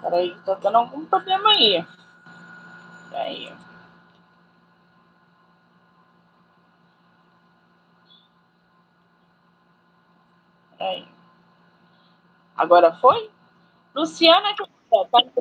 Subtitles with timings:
[0.00, 1.84] Peraí, tá dando algum problema aí.
[3.10, 3.52] Peraí.
[10.78, 11.08] Peraí.
[12.56, 13.30] Agora foi?
[13.94, 14.64] Luciana, tá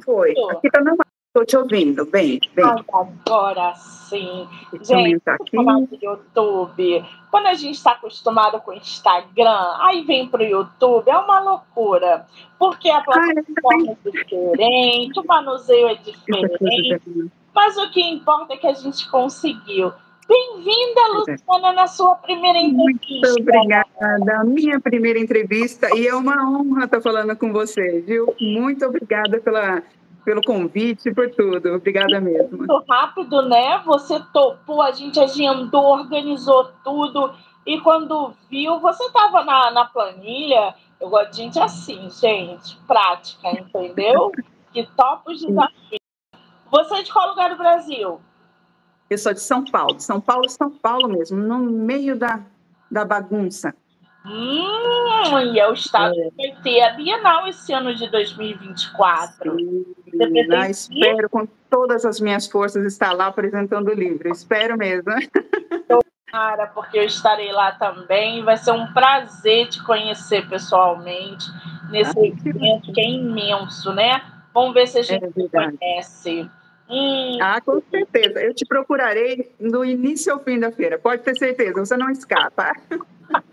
[0.04, 0.34] foi.
[0.52, 1.09] Aqui tá normal.
[1.30, 2.66] Estou te ouvindo, bem, bem.
[2.66, 4.48] agora sim.
[4.82, 5.58] Gente, aqui.
[5.58, 7.06] falar do YouTube.
[7.30, 11.40] Quando a gente está acostumado com o Instagram, aí vem para o YouTube, é uma
[11.40, 12.26] loucura.
[12.58, 17.32] Porque a plataforma é diferente, o manuseio é diferente.
[17.54, 19.94] Mas o que importa é que a gente conseguiu.
[20.28, 21.08] Bem-vinda, é.
[21.10, 23.28] Luciana, na sua primeira entrevista.
[23.28, 24.44] Muito obrigada.
[24.46, 28.34] Minha primeira entrevista e é uma honra estar falando com você, viu?
[28.40, 29.84] Muito obrigada pela
[30.24, 31.76] pelo convite, por tudo.
[31.76, 32.58] Obrigada mesmo.
[32.58, 33.82] Muito rápido, né?
[33.86, 37.34] Você topou, a gente agendou, organizou tudo.
[37.66, 40.76] E quando viu, você estava na, na planilha.
[41.00, 44.32] Eu gosto de gente assim, gente, prática, entendeu?
[44.74, 46.00] que topa os desafios.
[46.72, 48.22] Você é de qual lugar do Brasil?
[49.10, 52.46] Eu sou de São Paulo, São Paulo, São Paulo mesmo, no meio da,
[52.92, 53.74] da bagunça.
[54.26, 56.30] Hum, e é o estado é.
[56.30, 59.58] que vai ter a Bienal esse ano de 2024.
[59.58, 59.86] Sim,
[60.54, 64.30] ah, espero com todas as minhas forças estar lá apresentando o livro.
[64.30, 65.12] Espero mesmo.
[66.28, 68.44] Cara, porque eu estarei lá também.
[68.44, 71.46] Vai ser um prazer te conhecer pessoalmente
[71.90, 74.22] nesse ah, evento que é imenso, né?
[74.54, 76.50] Vamos ver se a gente é conhece.
[76.90, 77.38] Hum.
[77.42, 78.42] Ah, com certeza.
[78.42, 81.00] Eu te procurarei do início ao fim da feira.
[81.00, 82.74] Pode ter certeza, você não escapa.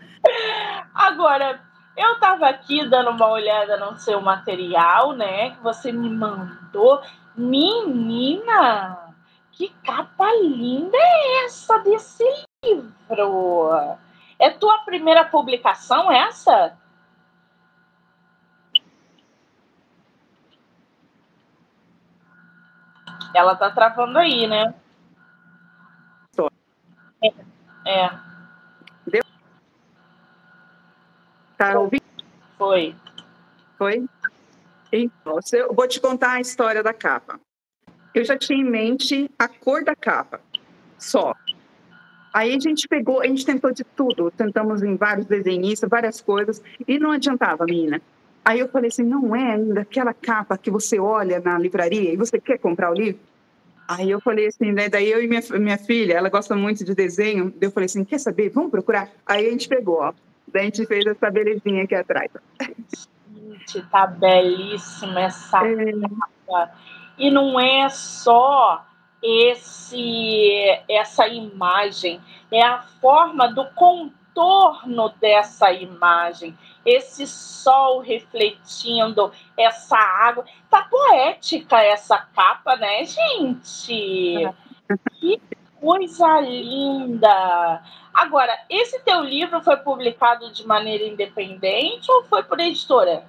[0.93, 1.61] Agora,
[1.95, 5.51] eu estava aqui dando uma olhada no seu material, né?
[5.51, 7.01] Que você me mandou.
[7.35, 9.13] Menina,
[9.51, 12.23] que capa linda é essa desse
[12.63, 13.69] livro?
[14.39, 16.77] É tua primeira publicação essa?
[23.33, 24.73] Ela tá travando aí, né?
[27.23, 27.33] É.
[27.85, 28.26] é.
[31.57, 32.03] Tá ouvindo?
[32.57, 32.95] Foi.
[33.77, 34.05] Foi?
[34.91, 37.39] Então, eu vou te contar a história da capa.
[38.13, 40.39] Eu já tinha em mente a cor da capa,
[40.97, 41.35] só.
[42.33, 46.61] Aí a gente pegou, a gente tentou de tudo, tentamos em vários desenhistas, várias coisas,
[46.87, 48.01] e não adiantava, menina.
[48.45, 52.17] Aí eu falei assim, não é ainda aquela capa que você olha na livraria e
[52.17, 53.19] você quer comprar o livro?
[53.87, 54.89] Aí eu falei assim, né?
[54.89, 58.19] Daí eu e minha, minha filha, ela gosta muito de desenho, eu falei assim, quer
[58.19, 58.49] saber?
[58.49, 59.09] Vamos procurar?
[59.25, 60.13] Aí a gente pegou, ó,
[60.53, 62.31] a gente fez essa belezinha aqui atrás.
[63.29, 65.91] Gente, tá belíssima essa é.
[66.45, 66.71] capa.
[67.17, 68.85] E não é só
[69.21, 72.21] esse essa imagem,
[72.51, 80.45] é a forma do contorno dessa imagem, esse sol refletindo essa água.
[80.69, 84.45] Tá poética essa capa, né, gente?
[84.45, 84.53] É.
[85.19, 85.41] Que
[85.79, 87.81] coisa linda!
[88.13, 93.23] Agora, esse teu livro foi publicado de maneira independente ou foi por editora?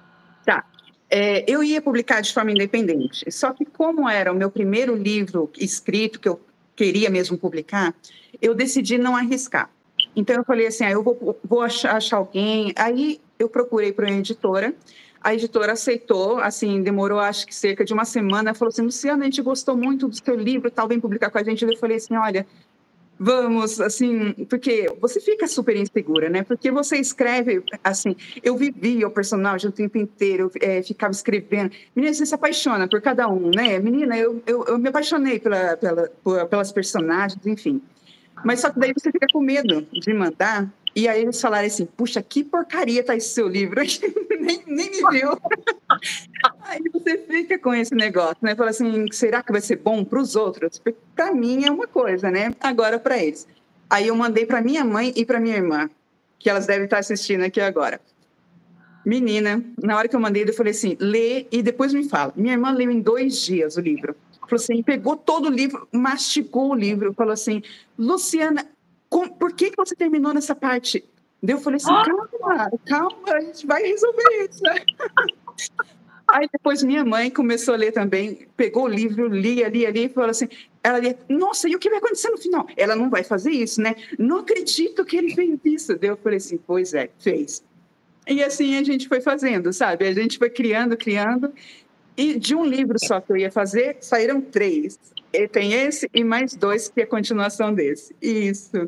[0.45, 0.65] Tá.
[1.09, 5.49] É, eu ia publicar de forma independente, só que como era o meu primeiro livro
[5.57, 6.39] escrito que eu
[6.75, 7.95] queria mesmo publicar,
[8.41, 9.69] eu decidi não arriscar.
[10.15, 12.73] Então eu falei assim, ah, eu vou, vou achar, achar alguém.
[12.75, 14.73] Aí eu procurei para uma editora.
[15.21, 18.53] A editora aceitou, assim, demorou acho que cerca de uma semana.
[18.53, 21.43] Falou assim, Luciana, a gente gostou muito do seu livro, tal, vem publicar com a
[21.43, 21.65] gente.
[21.65, 22.47] Eu falei assim, olha,
[23.19, 26.43] vamos, assim, porque você fica super insegura, né?
[26.43, 31.71] Porque você escreve, assim, eu vivia o personagem o tempo inteiro, eu, é, ficava escrevendo.
[31.93, 33.77] Menina, você se apaixona por cada um, né?
[33.79, 37.81] Menina, eu, eu, eu me apaixonei pela, pela, pelas personagens, enfim.
[38.43, 41.85] Mas só que daí você fica com medo de mandar, e aí eles falaram assim,
[41.85, 43.81] puxa, que porcaria tá esse seu livro,
[44.39, 45.31] nem, nem me viu.
[46.61, 48.55] aí você fica com esse negócio, né?
[48.55, 50.81] Fala assim, será que vai ser bom para os outros?
[51.15, 52.53] Para mim é uma coisa, né?
[52.59, 53.47] Agora para eles.
[53.89, 55.89] Aí eu mandei para minha mãe e para minha irmã,
[56.37, 57.99] que elas devem estar assistindo aqui agora.
[59.05, 62.33] Menina, na hora que eu mandei, eu falei assim, lê e depois me fala.
[62.35, 64.15] Minha irmã leu em dois dias o livro.
[64.41, 67.61] Falou assim, pegou todo o livro, mastigou o livro, falou assim,
[67.97, 68.65] Luciana,
[69.09, 71.03] com, por que, que você terminou nessa parte?
[71.41, 72.03] Daí eu falei assim, ah!
[72.05, 74.75] calma, calma, a gente vai resolver isso, né?
[76.31, 80.09] Aí depois minha mãe começou a ler também, pegou o livro, lia, lia, lia e
[80.09, 80.47] falou assim,
[80.83, 82.67] ela lia, nossa, e o que vai acontecer no final?
[82.77, 83.95] Ela não vai fazer isso, né?
[84.17, 85.97] Não acredito que ele fez isso.
[85.97, 87.63] Daí eu falei assim, pois é, fez.
[88.27, 90.05] E assim a gente foi fazendo, sabe?
[90.05, 91.51] A gente foi criando, criando.
[92.15, 94.99] E de um livro só que eu ia fazer, saíram três.
[95.33, 98.15] E tem esse e mais dois que é a continuação desse.
[98.21, 98.87] Isso.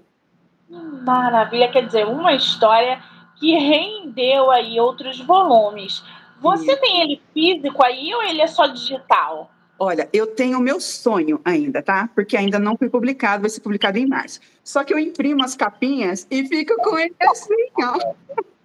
[0.72, 3.00] Maravilha, quer dizer, uma história
[3.36, 6.04] que rendeu aí outros volumes.
[6.40, 6.82] Você Isso.
[6.82, 9.52] tem ele físico aí ou ele é só digital?
[9.78, 12.08] Olha, eu tenho o meu sonho ainda, tá?
[12.14, 14.40] Porque ainda não foi publicado, vai ser publicado em março.
[14.64, 17.98] Só que eu imprimo as capinhas e fico com ele assim, ó.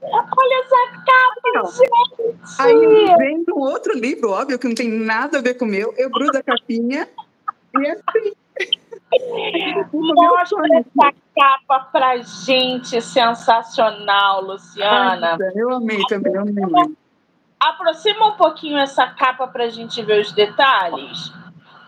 [0.03, 2.39] Olha essa capa, gente!
[2.59, 5.95] Aí vem um outro livro, óbvio, que não tem nada a ver com o meu,
[5.97, 7.09] eu grudo a capinha
[7.79, 8.33] e é assim.
[9.93, 15.39] Mostra essa capa pra gente, sensacional, Luciana.
[15.55, 16.97] Eu amei também, eu amei.
[17.59, 21.33] Aproxima um pouquinho essa capa pra gente ver os detalhes.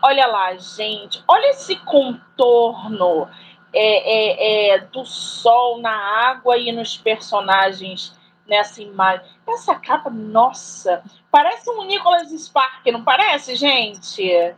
[0.03, 3.29] Olha lá, gente, olha esse contorno
[3.75, 5.93] é, é, é, do sol na
[6.31, 8.17] água e nos personagens
[8.47, 9.26] nessa imagem.
[9.47, 14.55] Essa capa, nossa, parece um Nicholas Spark, não parece, gente?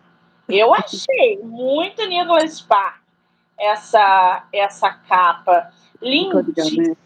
[0.52, 3.00] Eu achei muito Nicholas Spark
[3.58, 5.70] essa, essa capa.
[6.00, 6.96] Lindíssima.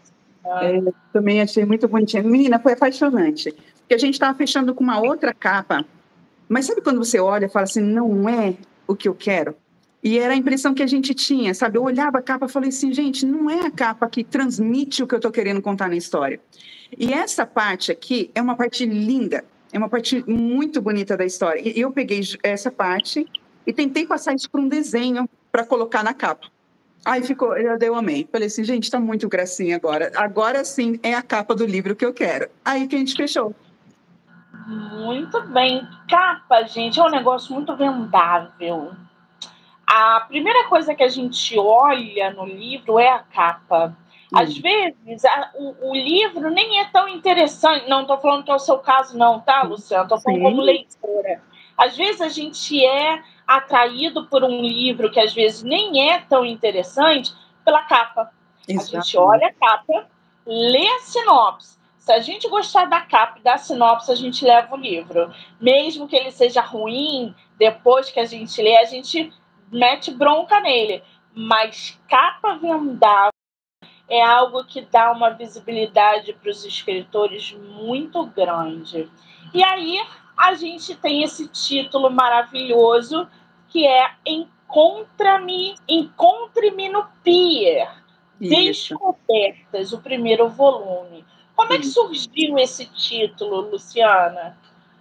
[0.45, 2.23] É, também achei muito bonitinha.
[2.23, 3.51] Menina, foi apaixonante.
[3.79, 5.85] Porque a gente estava fechando com uma outra capa.
[6.47, 8.55] Mas sabe quando você olha e fala assim, não é
[8.87, 9.55] o que eu quero?
[10.03, 11.79] E era a impressão que a gente tinha, sabe?
[11.79, 15.07] Eu olhava a capa e falei assim, gente, não é a capa que transmite o
[15.07, 16.39] que eu estou querendo contar na história.
[16.95, 19.43] E essa parte aqui é uma parte linda,
[19.75, 21.61] é uma parte muito bonita da história.
[21.61, 23.27] E eu peguei essa parte
[23.67, 26.47] e tentei passar isso para um desenho para colocar na capa.
[27.03, 28.27] Aí ficou, eu dei um amém.
[28.31, 30.11] Falei assim, gente, está muito gracinha agora.
[30.15, 32.49] Agora sim é a capa do livro que eu quero.
[32.63, 33.53] Aí que a gente fechou.
[34.65, 35.85] Muito bem.
[36.09, 38.93] Capa, gente, é um negócio muito vendável
[39.87, 43.95] a primeira coisa que a gente olha no livro é a capa.
[44.33, 47.87] Às vezes, a, o, o, livro nem é tão interessante.
[47.87, 50.03] Não estou falando que é o seu caso, não, tá, Luciano?
[50.03, 50.43] Estou falando Sim.
[50.43, 51.41] como leitora.
[51.77, 56.45] Às vezes, a gente é atraído por um livro que às vezes nem é tão
[56.45, 57.33] interessante
[57.63, 58.31] pela capa.
[58.67, 58.97] Exatamente.
[58.97, 60.07] A gente olha a capa,
[60.45, 61.77] lê a sinopse.
[61.99, 65.31] Se a gente gostar da capa e da sinopse, a gente leva o livro.
[65.59, 69.31] Mesmo que ele seja ruim, depois que a gente lê, a gente
[69.71, 71.03] mete bronca nele.
[71.33, 73.31] Mas capa vendável
[74.09, 79.09] é algo que dá uma visibilidade para os escritores muito grande.
[79.53, 79.99] E aí
[80.37, 83.27] a gente tem esse título maravilhoso
[83.69, 87.89] que é Encontra-me, Encontre-me no Pier.
[88.39, 88.93] Isso.
[88.93, 91.25] Descobertas, o primeiro volume.
[91.55, 94.57] Como é que surgiu esse título, Luciana?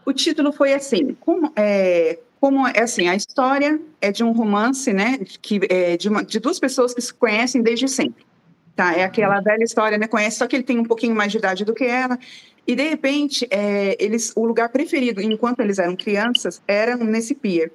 [0.06, 4.93] O título foi assim: como, é, como é assim, a história é de um romance,
[4.93, 8.25] né, que é de, uma, de duas pessoas que se conhecem desde sempre.
[8.76, 10.09] Tá, é aquela velha história, né?
[10.09, 12.19] Conhece, só que ele tem um pouquinho mais de idade do que ela.
[12.67, 17.71] E de repente, é, eles, o lugar preferido, enquanto eles eram crianças, era nesse pier,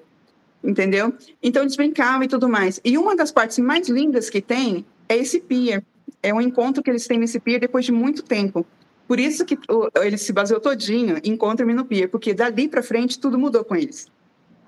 [0.63, 1.13] entendeu?
[1.41, 2.81] Então eles brincavam e tudo mais.
[2.83, 5.83] E uma das partes mais lindas que tem é esse pier.
[6.21, 8.65] É um encontro que eles têm nesse pier depois de muito tempo.
[9.07, 9.57] Por isso que
[10.03, 13.75] ele se baseou todinho em Encontre-me no pier, porque dali para frente tudo mudou com
[13.75, 14.07] eles.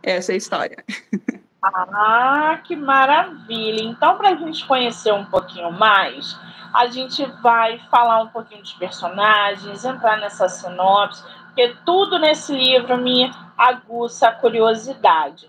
[0.01, 0.83] Essa é a história.
[1.63, 3.83] Ah, que maravilha!
[3.83, 6.35] Então, para a gente conhecer um pouquinho mais,
[6.73, 12.97] a gente vai falar um pouquinho dos personagens, entrar nessa sinopse, porque tudo nesse livro
[12.97, 15.47] me aguça a curiosidade.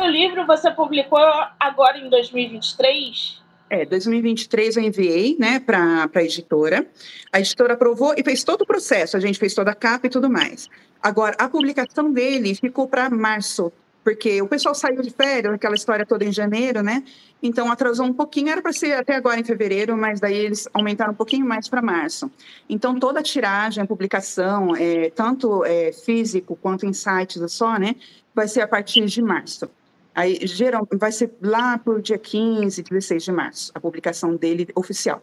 [0.00, 1.18] O livro você publicou
[1.58, 3.40] agora em 2023?
[3.70, 6.86] É, 2023 eu enviei né, para a editora.
[7.32, 9.16] A editora aprovou e fez todo o processo.
[9.16, 10.68] A gente fez toda a capa e tudo mais.
[11.02, 13.72] Agora, a publicação dele ficou para março,
[14.04, 17.04] porque o pessoal saiu de férias, aquela história toda em janeiro, né?
[17.42, 21.12] Então atrasou um pouquinho, era para ser até agora em fevereiro, mas daí eles aumentaram
[21.12, 22.30] um pouquinho mais para março.
[22.68, 27.96] Então toda a tiragem, a publicação, é, tanto é, físico quanto em sites só, né?
[28.34, 29.70] Vai ser a partir de março.
[30.14, 35.22] Aí geral, vai ser lá por dia 15, 16 de março, a publicação dele oficial.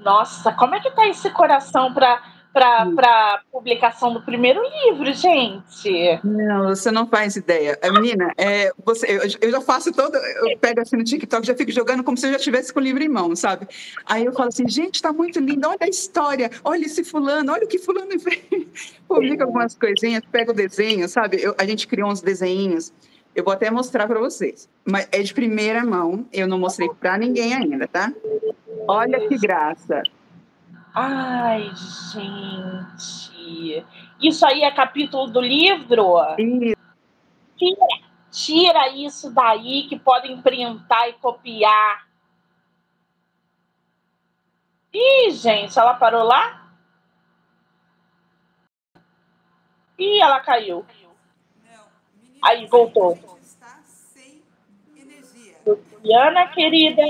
[0.00, 2.22] Nossa, como é que tá esse coração para
[2.56, 6.18] para publicação do primeiro livro, gente.
[6.24, 7.78] Não, você não faz ideia.
[7.82, 11.54] A menina, é, você, eu, eu, já faço todo, eu pego assim no TikTok, já
[11.54, 13.68] fico jogando como se eu já tivesse com o livro em mão, sabe?
[14.06, 17.64] Aí eu falo assim, gente, está muito lindo, olha a história, olha esse fulano, olha
[17.64, 18.94] o que fulano fez.
[19.06, 21.42] Publica algumas coisinhas, pega o desenho, sabe?
[21.42, 22.90] Eu, a gente criou uns desenhinhos.
[23.34, 24.66] Eu vou até mostrar para vocês.
[24.82, 28.10] Mas é de primeira mão, eu não mostrei para ninguém ainda, tá?
[28.88, 30.02] Olha que graça.
[30.98, 31.70] Ai,
[32.14, 33.84] gente.
[34.18, 36.14] Isso aí é capítulo do livro?
[37.54, 37.86] Tira,
[38.30, 42.08] tira isso daí que podem printar e copiar.
[44.90, 46.72] Ih, gente, ela parou lá?
[49.98, 50.86] Ih, ela caiu.
[52.42, 53.18] Aí voltou.
[55.66, 57.02] Luciana, querida.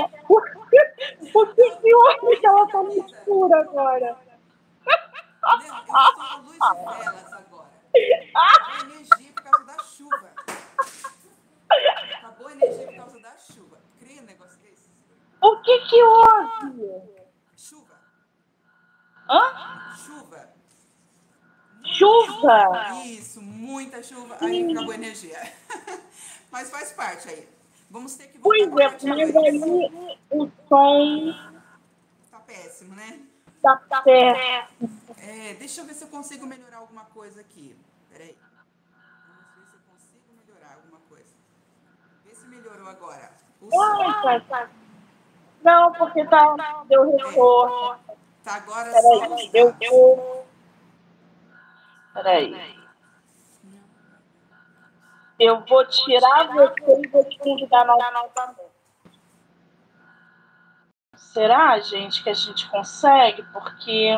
[1.33, 4.17] Por que que que ela tá no escuro agora?
[7.03, 7.71] velas agora.
[8.35, 10.31] Acabou a energia por causa da chuva.
[12.19, 13.79] Acabou a energia por causa da chuva.
[13.99, 14.91] Cria um negócio desse?
[15.41, 17.03] O que que houve?
[17.57, 18.01] Chuva.
[19.29, 19.97] Hã?
[19.97, 20.57] Chuva.
[21.85, 22.95] Chuva?
[23.05, 24.37] Isso, muita chuva.
[24.41, 25.41] Aí acabou a energia.
[26.51, 27.56] Mas faz parte aí.
[27.97, 29.59] Vamos ter que Pois é, mas aí
[30.31, 31.35] o som
[32.31, 33.21] Tá péssimo, né?
[33.63, 35.01] tá péssimo.
[35.17, 37.75] É, deixa eu ver se eu consigo melhorar alguma coisa aqui.
[38.11, 38.37] Peraí.
[38.37, 41.35] Vamos ver se eu consigo melhorar alguma coisa.
[42.27, 43.33] Vê se melhorou agora.
[43.63, 44.71] O som tá, tá.
[45.65, 47.99] Não, porque tá, deu retorno.
[48.45, 49.91] tá agora Peraí, só.
[49.91, 50.47] vou.
[52.13, 52.76] Peraí.
[55.39, 58.61] Eu vou tirar você e vou te convidar novamente.
[61.15, 63.43] Será, gente, que a gente consegue?
[63.53, 64.11] Porque.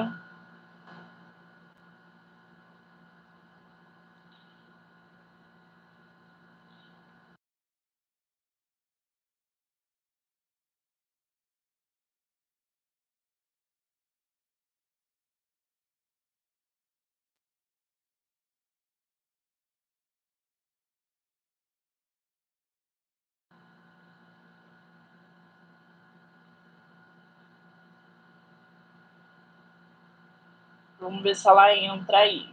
[31.00, 32.52] Vamos ver se ela entra aí.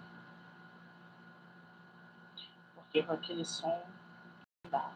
[2.75, 3.81] Porque com aquele som.
[4.69, 4.91] dá.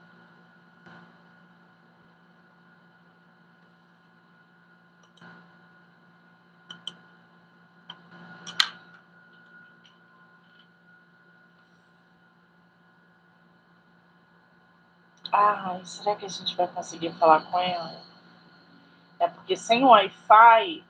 [15.32, 18.02] Ai, será que a gente vai conseguir falar com ela?
[19.20, 20.84] É porque sem Wi-Fi,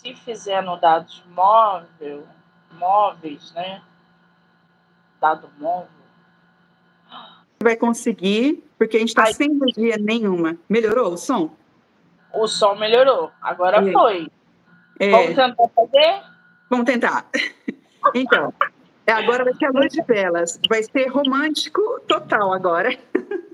[0.00, 2.26] se fizer no dados móvel,
[2.72, 3.82] móveis, né?
[5.20, 5.88] Dado móvel.
[7.62, 10.56] Vai conseguir, porque a gente está sem energia nenhuma.
[10.66, 11.54] Melhorou o som?
[12.32, 13.30] O som melhorou.
[13.42, 13.92] Agora É.
[13.92, 14.30] foi.
[14.98, 16.22] É, Vamos tentar fazer?
[16.70, 17.26] vamos tentar.
[18.14, 18.50] Então,
[19.06, 20.58] agora vai ser a luz de velas.
[20.70, 22.88] Vai ser romântico total agora.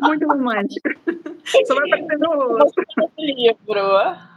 [0.00, 0.88] Muito romântico.
[1.66, 2.82] Só vai aparecer no rosto.
[3.18, 3.80] livro.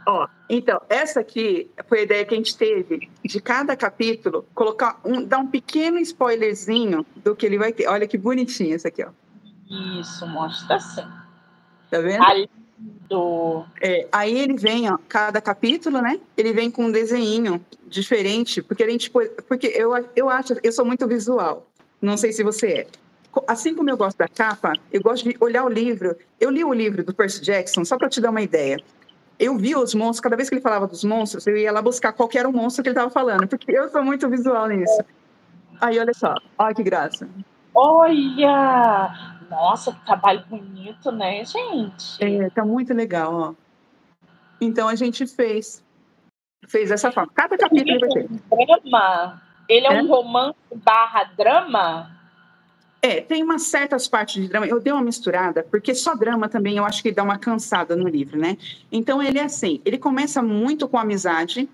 [0.06, 5.00] Ó, então, essa aqui foi a ideia que a gente teve de cada capítulo colocar
[5.04, 7.86] um, dar um pequeno spoilerzinho do que ele vai ter.
[7.86, 9.10] Olha que bonitinho esse aqui, ó.
[10.00, 11.06] Isso, mostra assim.
[11.90, 12.18] Tá vendo?
[12.18, 13.66] Tá lindo.
[13.80, 16.18] É, aí ele vem, ó, cada capítulo, né?
[16.36, 20.84] Ele vem com um desenho diferente, porque a gente porque eu, eu acho, eu sou
[20.84, 21.66] muito visual.
[22.00, 22.86] Não sei se você é.
[23.46, 26.16] Assim como eu gosto da capa, eu gosto de olhar o livro.
[26.38, 28.76] Eu li o livro do Percy Jackson só para te dar uma ideia.
[29.38, 32.12] Eu vi os monstros, cada vez que ele falava dos monstros, eu ia lá buscar
[32.12, 35.02] qual era o monstro que ele estava falando, porque eu sou muito visual nisso.
[35.80, 37.26] Aí, olha só, olha que graça.
[37.74, 39.38] Olha!
[39.48, 42.22] Nossa, que trabalho bonito, né, gente?
[42.22, 43.54] É, tá muito legal, ó.
[44.60, 45.82] Então a gente fez,
[46.68, 47.32] fez dessa forma.
[47.34, 48.28] Cada capítulo vai ter.
[48.28, 49.42] Drama.
[49.68, 50.02] Ele é, É?
[50.02, 52.19] um romance barra drama?
[53.02, 54.66] É, tem umas certas partes de drama.
[54.66, 58.06] Eu dei uma misturada, porque só drama também eu acho que dá uma cansada no
[58.06, 58.58] livro, né?
[58.92, 61.68] Então ele é assim, ele começa muito com amizade,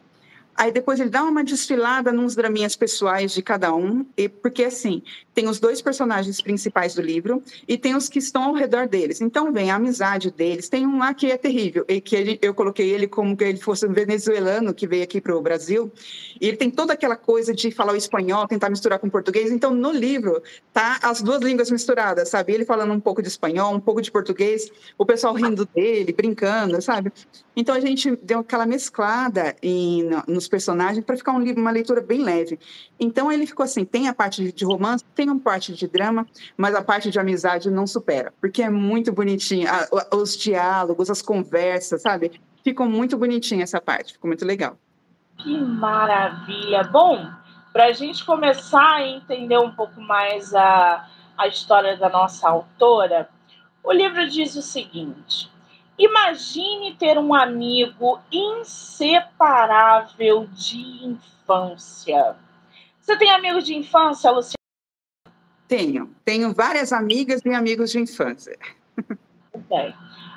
[0.56, 5.02] aí depois ele dá uma desfilada nos draminhas pessoais de cada um, e, porque assim,
[5.34, 9.20] tem os dois personagens principais do livro e tem os que estão ao redor deles.
[9.20, 10.68] Então vem a amizade deles.
[10.68, 13.58] Tem um lá que é terrível, e que ele- eu coloquei ele como que ele
[13.58, 15.92] fosse um venezuelano que veio aqui para o Brasil,
[16.40, 19.50] e ele tem toda aquela coisa de falar o espanhol, tentar misturar com o português.
[19.52, 22.52] Então no livro tá as duas línguas misturadas, sabe?
[22.52, 26.80] Ele falando um pouco de espanhol, um pouco de português, o pessoal rindo dele, brincando,
[26.80, 27.12] sabe?
[27.54, 31.70] Então a gente deu aquela mesclada em- no- nos personagens para ficar um livro, uma
[31.70, 32.58] leitura bem leve.
[32.98, 36.26] Então ele ficou assim, tem a parte de- romance, tem uma parte de drama,
[36.56, 41.20] mas a parte de amizade não supera, porque é muito bonitinho, a- os diálogos, as
[41.20, 42.40] conversas, sabe?
[42.62, 44.76] Ficou muito bonitinha essa parte, ficou muito legal.
[45.38, 46.84] Que maravilha!
[46.84, 47.28] Bom,
[47.72, 53.28] para a gente começar a entender um pouco mais a, a história da nossa autora,
[53.84, 55.50] o livro diz o seguinte:
[55.98, 62.36] imagine ter um amigo inseparável de infância.
[63.00, 64.54] Você tem amigo de infância, Luciana?
[65.68, 68.56] Tenho, tenho várias amigas e amigos de infância.
[69.68, 69.94] Bem,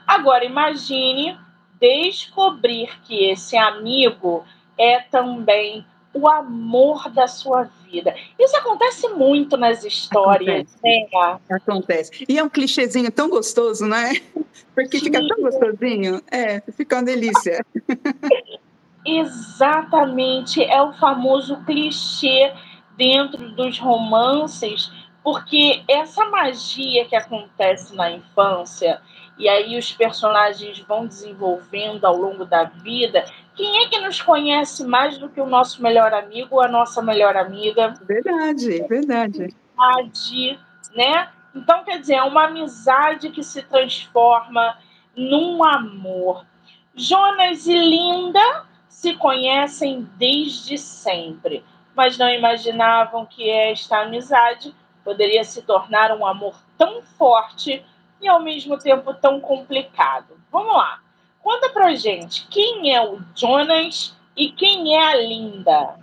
[0.08, 1.38] agora imagine
[1.80, 4.44] descobrir que esse amigo
[4.78, 8.16] é também o amor da sua vida.
[8.38, 11.08] Isso acontece muito nas histórias, né?
[11.50, 12.25] Acontece.
[12.28, 14.13] E é um clichêzinho tão gostoso, não é?
[14.74, 16.22] Porque fica tão gostosinho.
[16.32, 17.63] É, fica uma delícia.
[19.06, 22.54] exatamente, é o famoso clichê
[22.98, 24.92] dentro dos romances,
[25.24, 29.01] porque essa magia que acontece na infância,
[29.38, 33.24] e aí os personagens vão desenvolvendo ao longo da vida.
[33.60, 37.01] Quem é que nos conhece mais do que o nosso melhor amigo ou a nossa
[37.01, 37.94] melhor amiga?
[38.04, 39.54] Verdade, verdade.
[39.78, 40.58] Amizade,
[40.96, 41.28] né?
[41.54, 44.78] Então, quer dizer, é uma amizade que se transforma
[45.13, 46.46] num amor.
[46.96, 51.62] Jonas e Linda se conhecem desde sempre,
[51.94, 54.74] mas não imaginavam que esta amizade
[55.04, 57.86] poderia se tornar um amor tão forte
[58.22, 60.39] e ao mesmo tempo tão complicado.
[60.50, 61.01] Vamos lá.
[61.50, 65.96] Conta pra gente quem é o Jonas e quem é a Linda.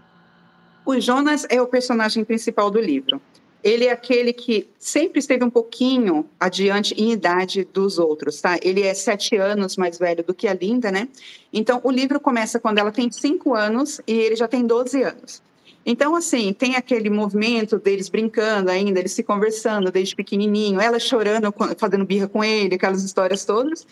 [0.84, 3.22] O Jonas é o personagem principal do livro.
[3.62, 8.58] Ele é aquele que sempre esteve um pouquinho adiante em idade dos outros, tá?
[8.60, 11.08] Ele é sete anos mais velho do que a Linda, né?
[11.52, 15.40] Então, o livro começa quando ela tem cinco anos e ele já tem 12 anos.
[15.88, 21.54] Então, assim, tem aquele movimento deles brincando ainda, eles se conversando desde pequenininho, ela chorando,
[21.78, 23.86] fazendo birra com ele, aquelas histórias todas.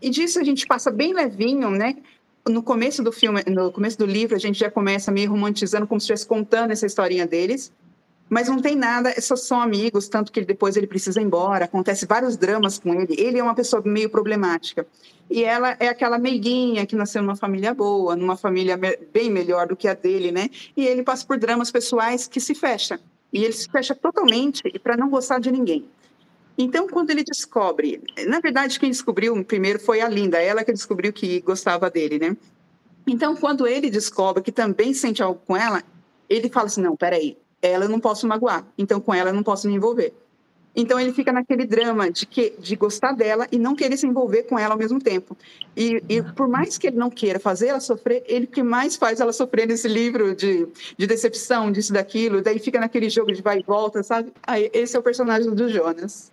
[0.00, 1.96] E disso a gente passa bem levinho, né?
[2.48, 6.00] No começo do filme, no começo do livro, a gente já começa meio romantizando, como
[6.00, 7.72] se estivesse contando essa historinha deles.
[8.28, 12.04] Mas não tem nada, só são amigos, tanto que depois ele precisa ir embora, acontece
[12.06, 13.14] vários dramas com ele.
[13.18, 14.86] Ele é uma pessoa meio problemática.
[15.30, 18.78] E ela é aquela meiguinha que nasceu numa família boa, numa família
[19.12, 20.50] bem melhor do que a dele, né?
[20.76, 23.00] E ele passa por dramas pessoais que se fecha.
[23.32, 25.86] E ele se fecha totalmente para não gostar de ninguém.
[26.60, 31.12] Então, quando ele descobre, na verdade, quem descobriu primeiro foi a Linda, ela que descobriu
[31.12, 32.36] que gostava dele, né?
[33.06, 35.82] Então, quando ele descobre que também sente algo com ela,
[36.28, 39.44] ele fala assim: não, peraí, ela eu não posso magoar, então com ela eu não
[39.44, 40.12] posso me envolver.
[40.76, 44.44] Então ele fica naquele drama de que de gostar dela e não querer se envolver
[44.44, 45.36] com ela ao mesmo tempo.
[45.76, 49.18] E, e por mais que ele não queira fazer ela sofrer, ele que mais faz
[49.18, 52.42] ela sofrer nesse livro de, de decepção, disso, daquilo.
[52.42, 54.32] Daí fica naquele jogo de vai e volta, sabe?
[54.46, 56.30] Aí, esse é o personagem do Jonas.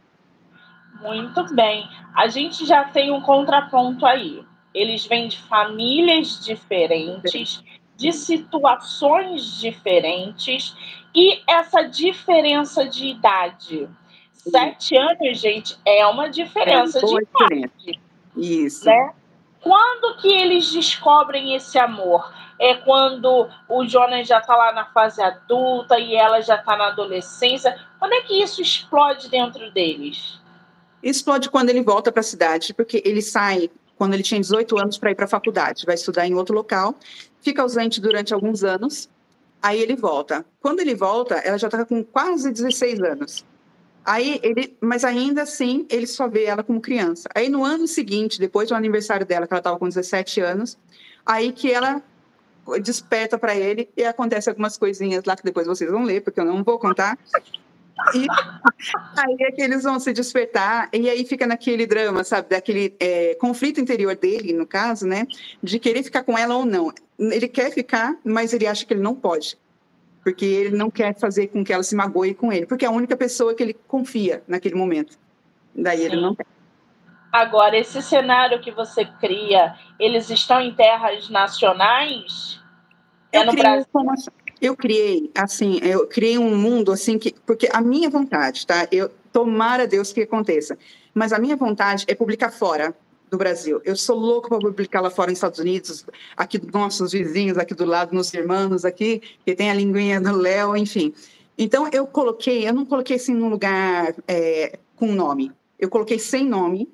[1.05, 1.87] Muito bem.
[2.15, 4.43] A gente já tem um contraponto aí.
[4.73, 7.63] Eles vêm de famílias diferentes,
[7.95, 10.75] de situações diferentes
[11.13, 13.87] e essa diferença de idade.
[14.33, 18.01] Sete anos, gente, é uma diferença é de idade.
[18.35, 18.85] Isso.
[18.85, 19.13] Né?
[19.61, 22.31] Quando que eles descobrem esse amor?
[22.59, 26.87] É quando o Jonas já está lá na fase adulta e ela já está na
[26.87, 27.77] adolescência.
[27.97, 30.39] Quando é que isso explode dentro deles?
[31.05, 34.97] Explode quando ele volta para a cidade, porque ele sai quando ele tinha 18 anos
[34.97, 36.95] para ir para a faculdade, vai estudar em outro local,
[37.41, 39.07] fica ausente durante alguns anos,
[39.61, 40.45] aí ele volta.
[40.59, 43.45] Quando ele volta, ela já está com quase 16 anos.
[44.03, 47.29] Aí ele, mas ainda assim, ele só vê ela como criança.
[47.33, 50.77] Aí no ano seguinte, depois do aniversário dela, que ela estava com 17 anos,
[51.25, 52.03] aí que ela
[52.81, 56.45] desperta para ele e acontece algumas coisinhas lá que depois vocês vão ler, porque eu
[56.45, 57.17] não vou contar.
[58.13, 58.27] E
[59.17, 63.35] aí é que eles vão se despertar, e aí fica naquele drama, sabe, daquele é,
[63.35, 65.25] conflito interior dele, no caso, né,
[65.63, 66.91] de querer ficar com ela ou não.
[67.17, 69.57] Ele quer ficar, mas ele acha que ele não pode
[70.25, 72.91] porque ele não quer fazer com que ela se magoe com ele, porque é a
[72.91, 75.19] única pessoa que ele confia naquele momento.
[75.75, 76.05] Daí Sim.
[76.05, 76.47] ele não quer.
[77.31, 82.59] Agora, esse cenário que você cria, eles estão em terras nacionais?
[83.31, 83.85] É eu no Brasil?
[84.61, 88.87] Eu criei, assim, eu criei um mundo assim que, porque a minha vontade, tá?
[88.91, 90.77] Eu tomara Deus que aconteça,
[91.13, 92.95] mas a minha vontade é publicar fora
[93.29, 93.81] do Brasil.
[93.83, 96.05] Eu sou louco para publicar lá fora nos Estados Unidos,
[96.37, 100.31] aqui dos nossos vizinhos, aqui do lado, nos irmãos aqui, que tem a linguinha do
[100.35, 101.13] Léo, enfim.
[101.57, 106.45] Então, eu coloquei, eu não coloquei assim num lugar é, com nome, eu coloquei sem
[106.45, 106.89] nome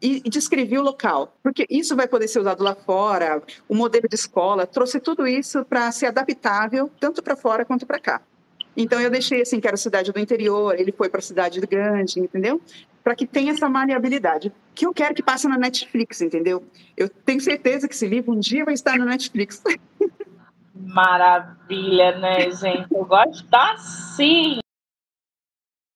[0.00, 4.14] e, descrevi o local, porque isso vai poder ser usado lá fora, o modelo de
[4.14, 8.22] escola, trouxe tudo isso para ser adaptável, tanto para fora quanto para cá.
[8.76, 12.20] Então eu deixei assim que era cidade do interior, ele foi para a cidade grande,
[12.20, 12.60] entendeu?
[13.02, 14.52] para que tenha essa maleabilidade.
[14.74, 16.64] Que eu quero que passe na Netflix, entendeu?
[16.96, 19.62] Eu tenho certeza que esse livro um dia vai estar na Netflix.
[20.74, 22.86] Maravilha, né, gente?
[22.92, 24.58] Eu gosto assim,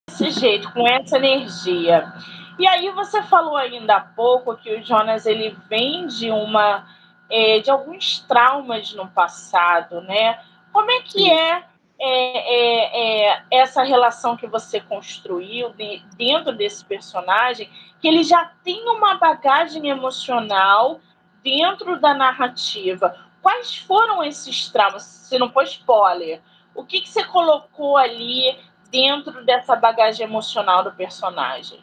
[0.08, 2.12] desse jeito, com essa energia.
[2.58, 6.86] E aí você falou ainda há pouco que o Jonas ele vem de uma
[7.30, 10.38] é, de alguns traumas no passado, né?
[10.72, 11.64] Como é que é
[11.98, 18.52] é, é, é, essa relação que você construiu de, dentro desse personagem, que ele já
[18.64, 21.00] tem uma bagagem emocional
[21.42, 23.16] dentro da narrativa.
[23.40, 25.02] Quais foram esses traumas?
[25.02, 26.42] Você não pôs spoiler.
[26.74, 28.58] O que, que você colocou ali
[28.90, 31.78] dentro dessa bagagem emocional do personagem?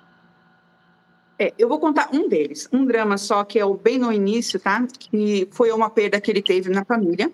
[1.41, 4.60] É, eu vou contar um deles, um drama só, que é o bem no início,
[4.60, 4.86] tá?
[4.88, 7.32] Que foi uma perda que ele teve na família.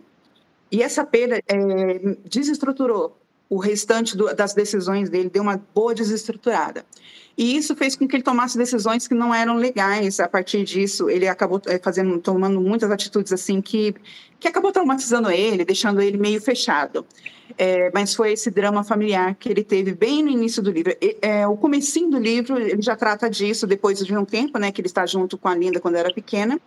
[0.72, 3.18] E essa perda é, desestruturou
[3.50, 6.86] o restante do, das decisões dele, deu uma boa desestruturada.
[7.38, 10.20] E isso fez com que ele tomasse decisões que não eram legais.
[10.20, 13.94] A partir disso, ele acabou é, fazendo, tomando muitas atitudes assim que,
[14.40, 17.06] que acabou traumatizando ele, deixando ele meio fechado.
[17.56, 20.96] É, mas foi esse drama familiar que ele teve bem no início do livro.
[21.22, 24.82] É, o comecinho do livro, ele já trata disso depois de um tempo, né, que
[24.82, 26.60] ele está junto com a Linda quando era pequena.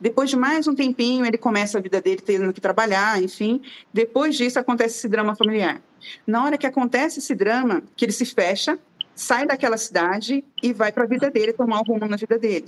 [0.00, 3.62] Depois de mais um tempinho, ele começa a vida dele tendo que trabalhar, enfim.
[3.92, 5.80] Depois disso, acontece esse drama familiar.
[6.26, 8.78] Na hora que acontece esse drama, que ele se fecha,
[9.16, 12.66] sai daquela cidade e vai para a vida dele, tomar um rumo na vida dele.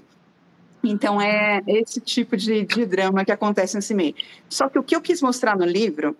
[0.83, 4.15] Então, é esse tipo de, de drama que acontece nesse meio.
[4.49, 6.17] Só que o que eu quis mostrar no livro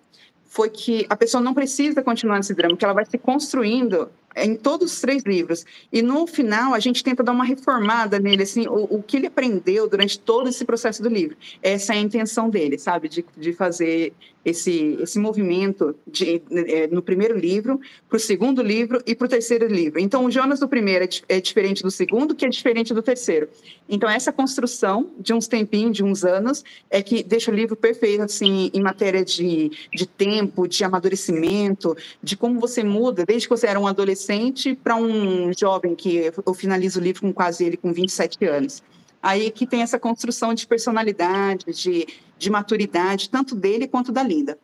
[0.49, 4.55] foi que a pessoa não precisa continuar nesse drama, que ela vai se construindo em
[4.55, 5.65] todos os três livros.
[5.93, 9.27] E no final, a gente tenta dar uma reformada nele, assim, o, o que ele
[9.27, 11.37] aprendeu durante todo esse processo do livro.
[11.63, 13.09] Essa é a intenção dele, sabe?
[13.09, 14.13] De, de fazer
[14.45, 19.29] esse, esse movimento de, é, no primeiro livro, para o segundo livro e para o
[19.29, 20.01] terceiro livro.
[20.01, 23.49] Então, o Jonas do primeiro é, é, diferente do segundo, que é diferente do terceiro.
[23.89, 28.23] Então, essa construção de uns tempinhos, de uns anos, é que deixa o livro perfeito,
[28.23, 30.38] assim, em matéria de, de tempo,
[30.69, 35.95] de amadurecimento, de como você muda, desde que você era um adolescente para um jovem,
[35.95, 38.83] que eu finalizo o livro com quase ele com 27 anos
[39.23, 42.07] aí que tem essa construção de personalidade, de,
[42.39, 44.59] de maturidade, tanto dele quanto da Linda.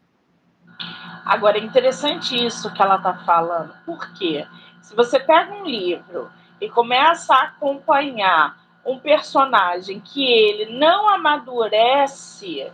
[1.25, 4.47] Agora, é interessante isso que ela está falando, porque
[4.83, 6.29] se você pega um livro
[6.61, 12.71] e começa a acompanhar um personagem que ele não amadurece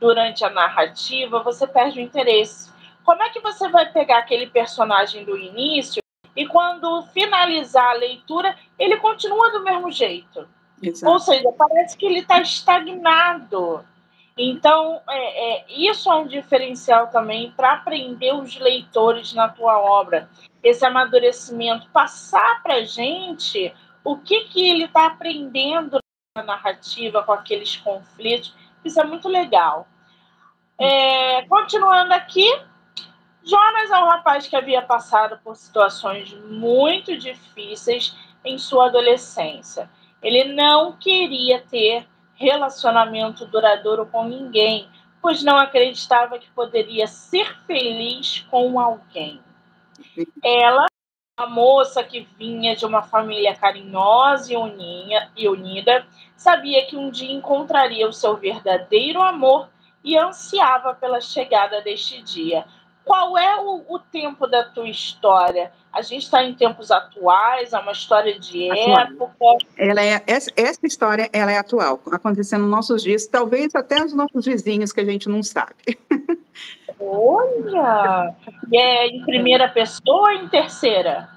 [0.00, 2.70] durante a narrativa, você perde o interesse.
[3.04, 6.02] Como é que você vai pegar aquele personagem do início
[6.34, 10.46] e quando finalizar a leitura, ele continua do mesmo jeito?
[10.82, 11.12] Exato.
[11.12, 13.84] Ou seja, parece que ele está estagnado.
[14.36, 20.28] Então, é, é, isso é um diferencial também para aprender os leitores na tua obra.
[20.62, 25.98] Esse amadurecimento, passar para a gente o que, que ele está aprendendo
[26.36, 28.54] na narrativa com aqueles conflitos.
[28.86, 29.86] Isso é muito legal.
[30.78, 32.48] É, continuando aqui,
[33.42, 39.90] Jonas é um rapaz que havia passado por situações muito difíceis em sua adolescência.
[40.22, 44.88] Ele não queria ter relacionamento duradouro com ninguém,
[45.20, 49.40] pois não acreditava que poderia ser feliz com alguém.
[50.44, 50.86] Ela,
[51.38, 57.10] a moça que vinha de uma família carinhosa e, uninha, e unida, sabia que um
[57.10, 59.68] dia encontraria o seu verdadeiro amor
[60.02, 62.64] e ansiava pela chegada deste dia.
[63.04, 65.70] Qual é o, o tempo da tua história?
[65.92, 69.58] A gente está em tempos atuais, é uma história de época.
[69.76, 74.14] Ela é, essa, essa, história ela é atual, acontecendo nos nossos dias, talvez até os
[74.14, 75.98] nossos vizinhos que a gente não sabe.
[76.98, 78.34] Olha!
[78.70, 81.28] E é em primeira pessoa ou em terceira?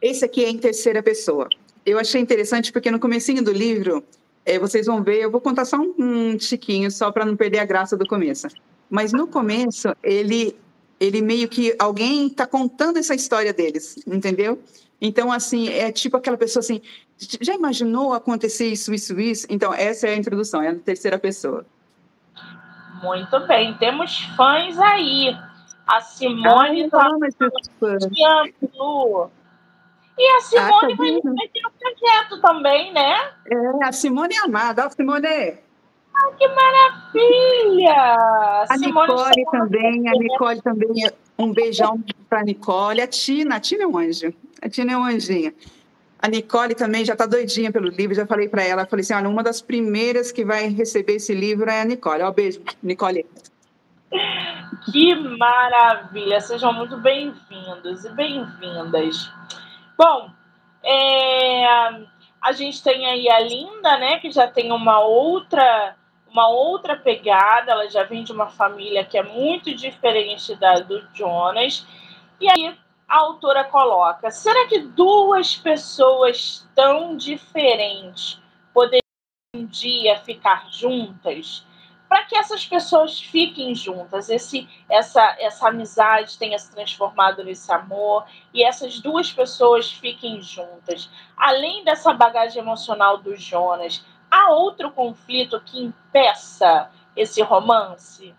[0.00, 1.48] Esse aqui é em terceira pessoa.
[1.84, 4.04] Eu achei interessante porque no comecinho do livro,
[4.44, 7.60] é, vocês vão ver, eu vou contar só um, um chiquinho, só para não perder
[7.60, 8.48] a graça do começo.
[8.90, 10.56] Mas no começo, ele
[10.98, 14.58] ele meio que alguém está contando essa história deles, entendeu?
[14.98, 16.80] Então, assim, é tipo aquela pessoa assim,
[17.18, 19.46] já imaginou acontecer isso, isso, isso?
[19.50, 21.66] Então, essa é a introdução, é a terceira pessoa.
[23.02, 25.36] Muito bem, temos fãs aí.
[25.86, 29.30] A Simone está ah, Lu.
[30.18, 33.30] E a Simone ah, tá vai aqui no projeto também, né?
[33.46, 34.84] É, a Simone é amada.
[34.84, 35.26] A Simone,
[36.16, 37.94] ah, que maravilha!
[38.68, 41.10] A Nicole também, a Nicole também.
[41.38, 43.02] Um beijão para a Nicole.
[43.02, 44.32] A Tina, a Tina é um anjo.
[44.62, 45.52] A Tina é um anjinho.
[46.18, 49.28] A Nicole também já está doidinha pelo livro, já falei para ela, falei assim, olha,
[49.28, 52.22] uma das primeiras que vai receber esse livro é a Nicole.
[52.22, 53.26] Ó, beijo, Nicole.
[54.90, 56.40] Que maravilha!
[56.40, 59.30] Sejam muito bem-vindos e bem-vindas.
[59.98, 60.30] Bom,
[60.82, 61.66] é,
[62.40, 65.96] a gente tem aí a Linda, né, que já tem uma outra
[66.30, 71.02] uma outra pegada, ela já vem de uma família que é muito diferente da do
[71.14, 71.86] Jonas.
[72.38, 72.76] E aí
[73.08, 78.40] a autora coloca: será que duas pessoas tão diferentes
[78.74, 79.00] poderiam
[79.54, 81.64] um dia ficar juntas?
[82.08, 88.24] Para que essas pessoas fiquem juntas, esse, essa, essa amizade tenha se transformado nesse amor
[88.54, 91.10] e essas duas pessoas fiquem juntas.
[91.36, 98.32] Além dessa bagagem emocional do Jonas, há outro conflito que impeça esse romance?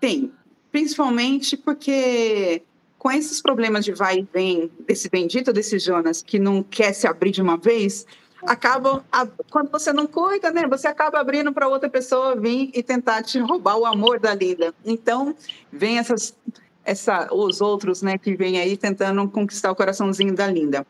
[0.00, 0.32] Tem,
[0.70, 2.64] principalmente porque
[3.02, 7.04] com esses problemas de vai e vem desse bendito desse Jonas que não quer se
[7.04, 8.06] abrir de uma vez,
[8.44, 9.02] acabam
[9.50, 10.68] quando você não cuida, né?
[10.68, 14.72] Você acaba abrindo para outra pessoa vir e tentar te roubar o amor da Linda.
[14.84, 15.34] Então,
[15.72, 16.32] vem essas
[16.84, 20.86] essa os outros, né, que vêm aí tentando conquistar o coraçãozinho da Linda.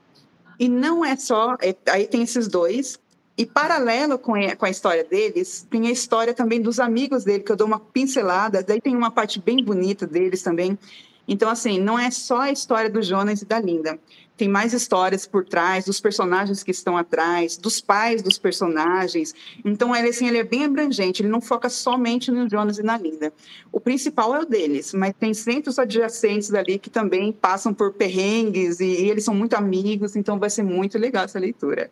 [0.61, 2.98] E não é só, é, aí tem esses dois,
[3.38, 7.53] e paralelo com com a história deles, tem a história também dos amigos dele, que
[7.53, 10.79] eu dou uma pincelada, daí tem uma parte bem bonita deles também.
[11.26, 13.98] Então, assim, não é só a história do Jonas e da Linda
[14.42, 19.32] tem mais histórias por trás, dos personagens que estão atrás, dos pais dos personagens.
[19.64, 22.98] Então, ele, assim, ele é bem abrangente, ele não foca somente no Jonas e na
[22.98, 23.32] Linda.
[23.70, 28.80] O principal é o deles, mas tem centros adjacentes ali que também passam por perrengues
[28.80, 31.88] e, e eles são muito amigos, então vai ser muito legal essa leitura.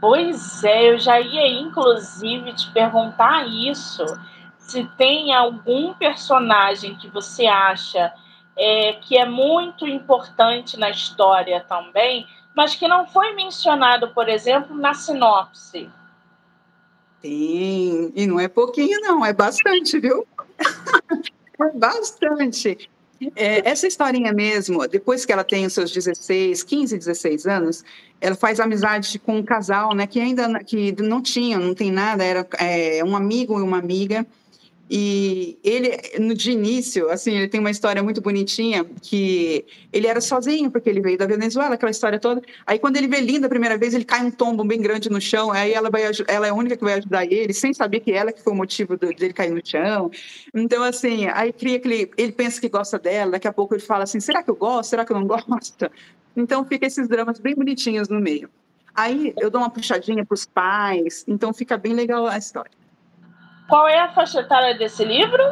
[0.00, 4.04] Pois é, eu já ia inclusive te perguntar isso.
[4.56, 8.12] Se tem algum personagem que você acha
[8.58, 14.76] é, que é muito importante na história também, mas que não foi mencionado, por exemplo,
[14.76, 15.88] na sinopse.
[17.22, 20.26] Sim, e não é pouquinho, não, é bastante, viu?
[21.60, 22.90] é bastante.
[23.34, 27.84] É, essa historinha mesmo, depois que ela tem os seus 16, 15, 16 anos,
[28.20, 32.24] ela faz amizade com um casal, né, que ainda que não tinha, não tem nada,
[32.24, 34.24] era é, um amigo e uma amiga,
[34.90, 40.20] e ele, no de início, assim, ele tem uma história muito bonitinha, que ele era
[40.20, 42.40] sozinho, porque ele veio da Venezuela, aquela história toda.
[42.66, 45.20] Aí, quando ele vê Linda a primeira vez, ele cai um tombo bem grande no
[45.20, 48.12] chão, aí ela, vai, ela é a única que vai ajudar ele, sem saber que
[48.12, 50.10] ela que foi o motivo dele cair no chão.
[50.54, 52.10] Então, assim, aí cria aquele...
[52.16, 54.88] Ele pensa que gosta dela, daqui a pouco ele fala assim, será que eu gosto?
[54.88, 55.90] Será que eu não gosto?
[56.34, 58.48] Então, fica esses dramas bem bonitinhos no meio.
[58.94, 62.77] Aí, eu dou uma puxadinha para os pais, então fica bem legal a história.
[63.68, 65.42] Qual é a faixa etária desse livro?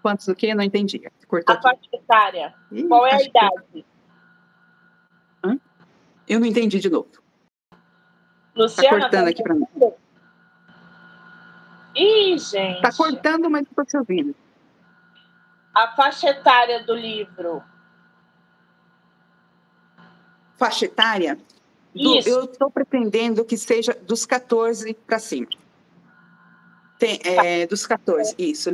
[0.00, 0.54] Quantos o quê?
[0.54, 1.02] Não entendi.
[1.26, 2.54] Cortou a faixa etária.
[2.70, 3.62] Ih, Qual é a idade?
[3.72, 3.86] Que...
[5.44, 5.58] Hã?
[6.28, 7.08] Eu não entendi de novo.
[8.54, 9.66] Luciana, tá cortando tá aqui para mim.
[11.96, 12.80] Ih, gente.
[12.80, 14.34] Tá cortando, mas estou te ouvindo.
[15.74, 17.62] A faixa etária do livro.
[20.56, 21.38] Faixa etária?
[21.98, 25.48] Do, eu estou pretendendo que seja dos 14 para cima.
[26.98, 28.70] Tem, é, dos 14, isso,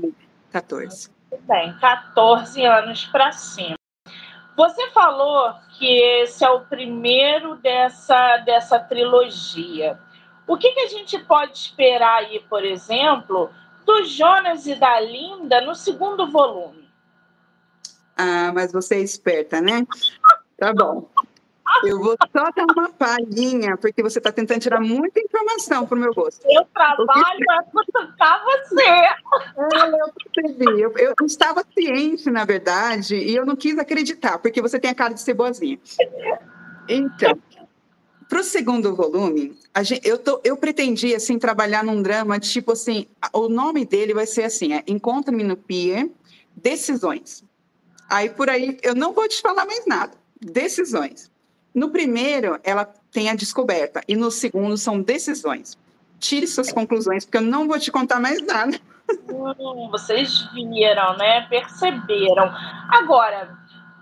[0.50, 1.10] 14.
[1.42, 3.76] Bem, 14 anos para cima.
[4.56, 9.98] Você falou que esse é o primeiro dessa, dessa trilogia.
[10.46, 13.50] O que, que a gente pode esperar aí, por exemplo,
[13.84, 16.88] do Jonas e da Linda no segundo volume?
[18.16, 19.84] Ah, mas você é esperta, né?
[20.56, 21.08] Tá bom.
[21.86, 26.00] Eu vou só dar uma palhinha, porque você está tentando tirar muita informação para o
[26.00, 26.44] meu gosto.
[26.46, 28.82] Eu trabalho para cutucar você.
[28.82, 29.16] É,
[29.88, 30.80] eu percebi.
[30.80, 34.94] Eu, eu, estava ciente, na verdade, e eu não quis acreditar, porque você tem a
[34.94, 35.78] cara de ser boazinha.
[36.88, 37.38] Então,
[38.28, 43.06] para o segundo volume, gente, eu, tô, eu pretendi assim, trabalhar num drama, tipo assim,
[43.32, 46.08] o nome dele vai ser assim, é Encontra-me no Pier,
[46.56, 47.44] Decisões.
[48.08, 50.12] Aí, por aí, eu não vou te falar mais nada.
[50.40, 51.30] Decisões.
[51.74, 55.76] No primeiro, ela tem a descoberta, e no segundo, são decisões.
[56.20, 58.78] Tire suas conclusões, porque eu não vou te contar mais nada.
[59.28, 61.42] Hum, vocês viram, né?
[61.48, 62.54] Perceberam.
[62.88, 63.58] Agora,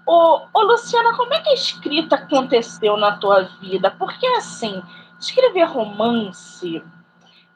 [0.06, 3.90] ô, ô, Luciana, como é que a escrita aconteceu na tua vida?
[3.90, 4.82] Porque, assim,
[5.18, 6.82] escrever romance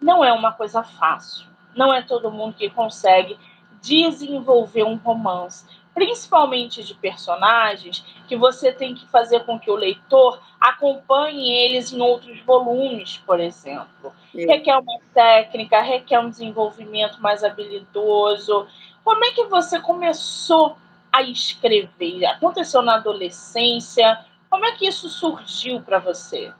[0.00, 1.46] não é uma coisa fácil.
[1.74, 3.38] Não é todo mundo que consegue
[3.82, 5.64] desenvolver um romance
[5.96, 12.02] principalmente de personagens, que você tem que fazer com que o leitor acompanhe eles em
[12.02, 14.12] outros volumes, por exemplo.
[14.30, 14.46] Sim.
[14.46, 18.66] Requer uma técnica, requer um desenvolvimento mais habilidoso.
[19.02, 20.76] Como é que você começou
[21.10, 22.26] a escrever?
[22.26, 24.22] Aconteceu na adolescência?
[24.50, 26.52] Como é que isso surgiu para você?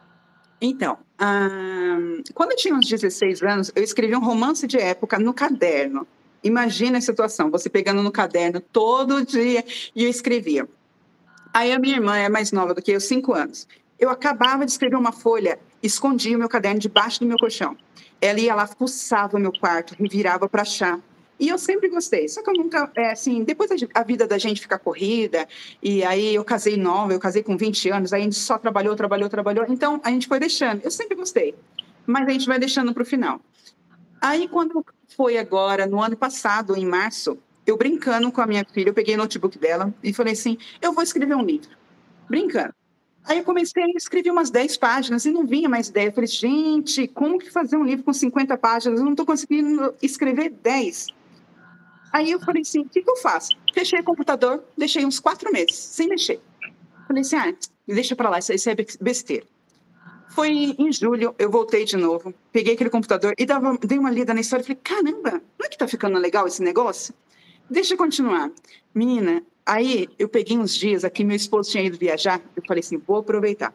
[0.59, 0.97] Então,
[2.33, 6.09] quando eu tinha uns 16 anos, eu escrevi um romance de época no caderno.
[6.43, 10.69] Imagina a situação, você pegando no caderno todo dia e eu escrevia.
[11.53, 13.67] Aí a minha irmã é mais nova do que eu, cinco anos.
[13.99, 17.77] Eu acabava de escrever uma folha, escondia o meu caderno debaixo do meu colchão.
[18.21, 21.01] Ela ia lá, fuçava o meu quarto, revirava para achar.
[21.39, 22.29] E eu sempre gostei.
[22.29, 25.47] Só que eu nunca, é, assim, depois a, vida da gente fica corrida,
[25.83, 28.97] e aí eu casei nova, eu casei com 20 anos, aí a gente só trabalhou,
[28.97, 29.67] trabalhou, trabalhou.
[29.69, 30.83] Então a gente foi deixando.
[30.83, 31.55] Eu sempre gostei,
[32.07, 33.41] mas a gente vai deixando para o final.
[34.21, 38.91] Aí, quando foi agora, no ano passado, em março, eu brincando com a minha filha,
[38.91, 41.71] eu peguei o notebook dela e falei assim: eu vou escrever um livro.
[42.29, 42.75] Brincando.
[43.25, 46.09] Aí eu comecei a escrever umas 10 páginas e não vinha mais ideia.
[46.09, 49.01] Eu falei, gente, como que fazer um livro com 50 páginas?
[49.01, 51.09] Eu não estou conseguindo escrever 10.
[52.13, 53.57] Aí eu falei assim, o que, que eu faço?
[53.75, 56.41] Fechei o computador, deixei uns quatro meses, sem mexer.
[57.09, 57.53] Falei assim, ah,
[57.87, 59.45] deixa para lá, isso, é besteira.
[60.37, 64.35] Foi em julho, eu voltei de novo, peguei aquele computador e dava, dei uma lida
[64.35, 67.15] na história e falei, caramba, não é que tá ficando legal esse negócio?
[67.71, 68.51] Deixa eu continuar.
[68.95, 72.99] Menina, aí eu peguei uns dias aqui, meu esposo tinha ido viajar, eu falei assim,
[72.99, 73.75] vou aproveitar.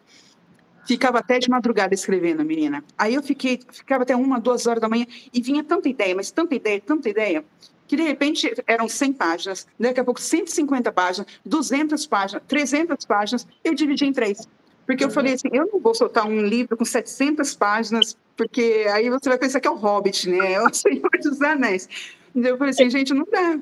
[0.86, 2.84] Ficava até de madrugada escrevendo, menina.
[2.96, 6.30] Aí eu fiquei, ficava até uma, duas horas da manhã e vinha tanta ideia, mas
[6.30, 7.44] tanta ideia, tanta ideia,
[7.88, 13.48] que de repente eram 100 páginas, daqui a pouco 150 páginas, 200 páginas, 300 páginas,
[13.64, 14.48] eu dividi em três.
[14.92, 15.14] Porque eu uhum.
[15.14, 19.38] falei assim, eu não vou soltar um livro com 700 páginas, porque aí você vai
[19.38, 20.52] pensar que é o Hobbit, né?
[20.52, 21.88] É o Senhor dos Anéis.
[22.36, 23.58] Então eu falei assim, gente, não dá.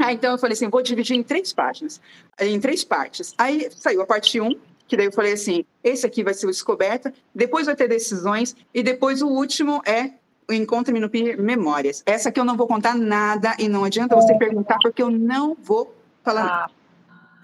[0.00, 2.00] Aí, então eu falei assim, vou dividir em três páginas,
[2.40, 3.32] em três partes.
[3.38, 4.58] Aí saiu a parte 1, um,
[4.88, 8.56] que daí eu falei assim, esse aqui vai ser o descoberta, depois vai ter decisões,
[8.74, 10.14] e depois o último é
[10.50, 12.02] o Encontre-me no PIR Memórias.
[12.04, 15.56] Essa aqui eu não vou contar nada, e não adianta você perguntar, porque eu não
[15.62, 16.72] vou falar nada.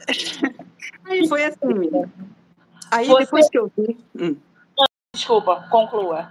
[1.04, 2.08] Aí foi assim,
[2.90, 3.24] Aí você...
[3.24, 3.96] depois que eu vi...
[4.18, 4.36] Hum.
[5.14, 6.28] Desculpa, conclua.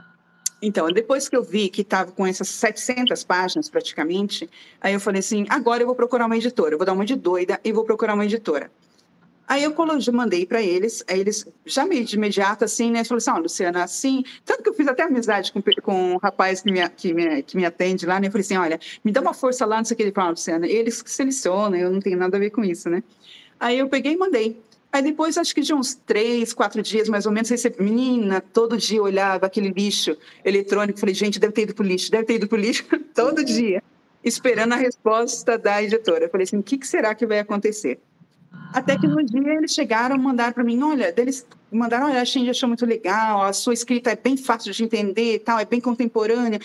[0.62, 5.20] Então, depois que eu vi que estava com essas 700 páginas praticamente, aí eu falei
[5.20, 7.84] assim, agora eu vou procurar uma editora, eu vou dar uma de doida e vou
[7.84, 8.72] procurar uma editora.
[9.48, 9.76] Aí eu
[10.12, 13.04] mandei para eles, aí eles já meio de imediato, assim, né?
[13.04, 14.24] Falaram assim, ó, oh, Luciana, assim...
[14.44, 17.56] Tanto que eu fiz até amizade com, com um rapaz que me, que, me, que
[17.56, 18.28] me atende lá, né?
[18.28, 20.04] Eu falei assim, olha, me dá uma força lá, não sei o que.
[20.04, 23.04] Ele falou, Luciana, eles que selecionam, eu não tenho nada a ver com isso, né?
[23.60, 24.60] Aí eu peguei e mandei.
[24.96, 28.78] Aí depois, acho que de uns três, quatro dias, mais ou menos, você, menina, todo
[28.78, 30.98] dia olhava aquele lixo eletrônico.
[30.98, 33.44] Falei, gente, deve ter ido para o lixo, deve ter ido para o lixo todo
[33.44, 33.84] dia,
[34.24, 36.30] esperando a resposta da editora.
[36.30, 38.00] Falei assim, o que, que será que vai acontecer?
[38.72, 42.50] Até que no dia eles chegaram, mandaram para mim, olha, eles mandaram, olha, a gente
[42.50, 46.62] achou muito legal, a sua escrita é bem fácil de entender, tal, é bem contemporânea.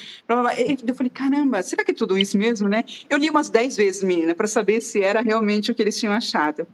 [0.86, 2.84] Eu falei, caramba, será que é tudo isso mesmo, né?
[3.08, 6.14] Eu li umas dez vezes, menina, para saber se era realmente o que eles tinham
[6.14, 6.64] achado.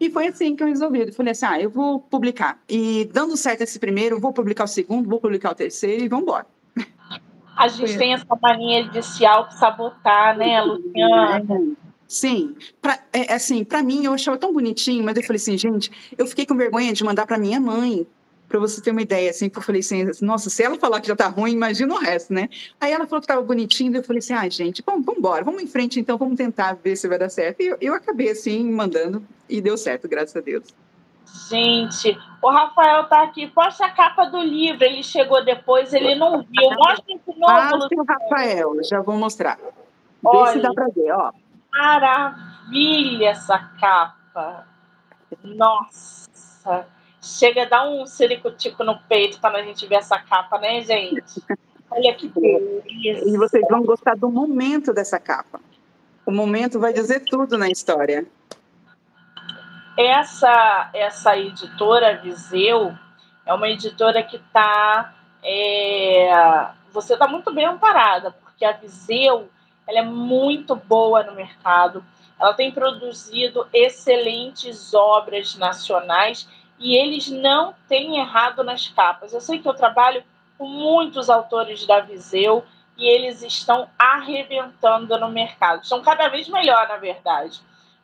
[0.00, 1.00] E foi assim que eu resolvi.
[1.00, 2.58] Eu falei assim: ah, eu vou publicar.
[2.68, 6.24] E dando certo esse primeiro, vou publicar o segundo, vou publicar o terceiro e vamos
[6.24, 6.46] embora.
[7.54, 7.98] A gente foi.
[7.98, 11.44] tem essa mania de se auto-sabotar, né, Luciana?
[12.08, 15.92] Sim, pra, é, assim, para mim eu achava tão bonitinho, mas eu falei assim, gente,
[16.18, 18.04] eu fiquei com vergonha de mandar para minha mãe,
[18.50, 21.06] para você ter uma ideia, assim, que eu falei assim, nossa, se ela falar que
[21.06, 22.48] já tá ruim, imagina o resto, né?
[22.80, 25.44] Aí ela falou que tava bonitinho, eu falei assim, ai, ah, gente, vamos, vamos embora,
[25.44, 27.62] vamos em frente então, vamos tentar ver se vai dar certo.
[27.62, 30.64] E eu, eu acabei, assim, mandando, e deu certo, graças a Deus.
[31.48, 33.46] Gente, o Rafael tá aqui.
[33.46, 34.84] Posta a capa do livro.
[34.84, 36.70] Ele chegou depois, ele não viu.
[36.72, 37.88] Mostra esse novo.
[37.96, 39.56] o Rafael, já vou mostrar.
[40.24, 41.30] Olha, Vê se dá para ver, ó.
[41.72, 44.66] Maravilha essa capa.
[45.44, 46.88] Nossa.
[47.22, 51.42] Chega a dar um ciricutico no peito para a gente ver essa capa, né, gente?
[51.90, 53.28] Olha que beleza.
[53.28, 55.60] E vocês vão gostar do momento dessa capa.
[56.24, 58.26] O momento vai dizer tudo na história.
[59.98, 62.94] Essa, essa editora Viseu
[63.44, 65.14] é uma editora que está.
[65.42, 69.48] É, você está muito bem amparada, porque a Viseu
[69.86, 72.04] ela é muito boa no mercado.
[72.38, 76.48] Ela tem produzido excelentes obras nacionais
[76.80, 79.34] e eles não têm errado nas capas.
[79.34, 80.24] Eu sei que eu trabalho
[80.56, 82.64] com muitos autores da Viseu
[82.96, 85.82] e eles estão arrebentando no mercado.
[85.82, 87.60] Estão cada vez melhor, na verdade.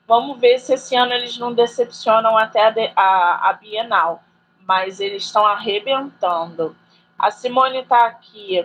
[0.07, 4.23] Vamos ver se esse ano eles não decepcionam até a, a, a Bienal,
[4.61, 6.77] mas eles estão arrebentando.
[7.19, 8.65] A Simone está aqui.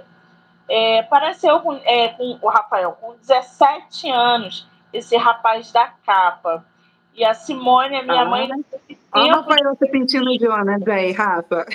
[0.68, 6.66] É, pareceu com, é, com o Rafael, com 17 anos, esse rapaz da capa.
[7.14, 8.50] E a Simone, a minha ah, mãe.
[9.14, 11.66] Olha o Rafael se pintando de Jonas aí, Rafa.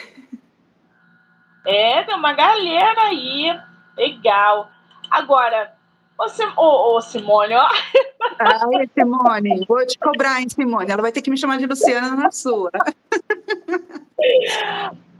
[1.66, 3.58] É, tem uma galera aí.
[3.96, 4.70] Legal.
[5.10, 5.72] Agora,
[6.18, 7.68] ô, Sim, ô, ô Simone, ó.
[8.38, 10.90] Ai, Simone, vou te cobrar, hein, Simone?
[10.90, 12.70] Ela vai ter que me chamar de Luciana na sua.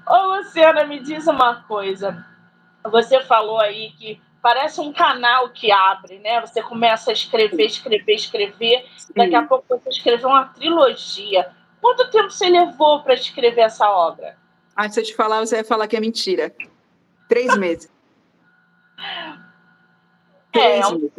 [0.09, 2.24] Ô, Luciana, me diz uma coisa.
[2.85, 6.40] Você falou aí que parece um canal que abre, né?
[6.40, 8.87] Você começa a escrever, escrever, escrever.
[8.96, 9.12] Sim.
[9.16, 11.50] Daqui a pouco você escreveu uma trilogia.
[11.81, 14.37] Quanto tempo você levou para escrever essa obra?
[14.75, 16.55] Ah, se eu te falar, você vai falar que é mentira.
[17.29, 17.89] Três meses.
[20.53, 21.11] É, é um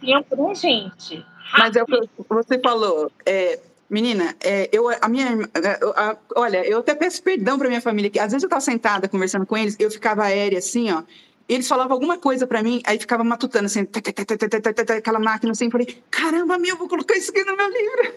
[0.00, 1.24] tempo, né, gente?
[1.58, 3.10] Mas é o que você falou.
[3.24, 3.58] É,
[3.88, 5.28] menina, é, eu, a minha,
[5.96, 9.08] a, olha, eu até peço perdão para minha família, que às vezes eu estava sentada
[9.08, 11.02] conversando com eles, eu ficava aérea assim, ó,
[11.48, 13.86] eles falavam alguma coisa para mim, aí ficava matutando assim,
[14.96, 18.14] aquela máquina assim, falei, caramba, meu, vou colocar isso aqui no meu livro.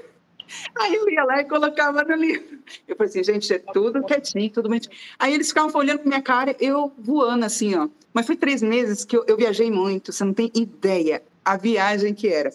[0.80, 2.60] Aí eu ia lá e colocava no livro.
[2.88, 4.82] Eu falei assim, gente, é tudo quietinho, tudo bem.
[5.20, 7.88] Aí eles ficavam olhando pra minha cara, eu voando assim, ó.
[8.14, 11.22] Mas foi três meses que eu, eu viajei muito, você não tem ideia.
[11.46, 12.52] a viagem que era.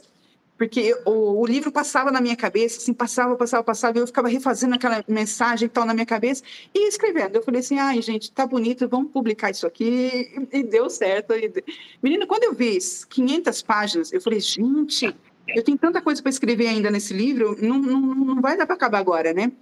[0.63, 4.29] Porque o, o, livro passava na minha cabeça, assim, passava, passava, passava, e eu ficava
[4.29, 7.35] refazendo aquela mensagem e tal na minha cabeça e escrevendo.
[7.35, 10.31] Eu falei assim, ai, gente, tá bonito, vamos publicar isso aqui.
[10.53, 11.33] E, e deu certo.
[11.33, 11.53] E...
[12.01, 12.79] Menina, quando eu vi
[13.09, 15.13] 500 páginas, eu falei, gente,
[15.55, 18.75] eu tenho tanta coisa para escrever ainda nesse livro, não, não, não vai dar para
[18.75, 19.53] acabar agora, né?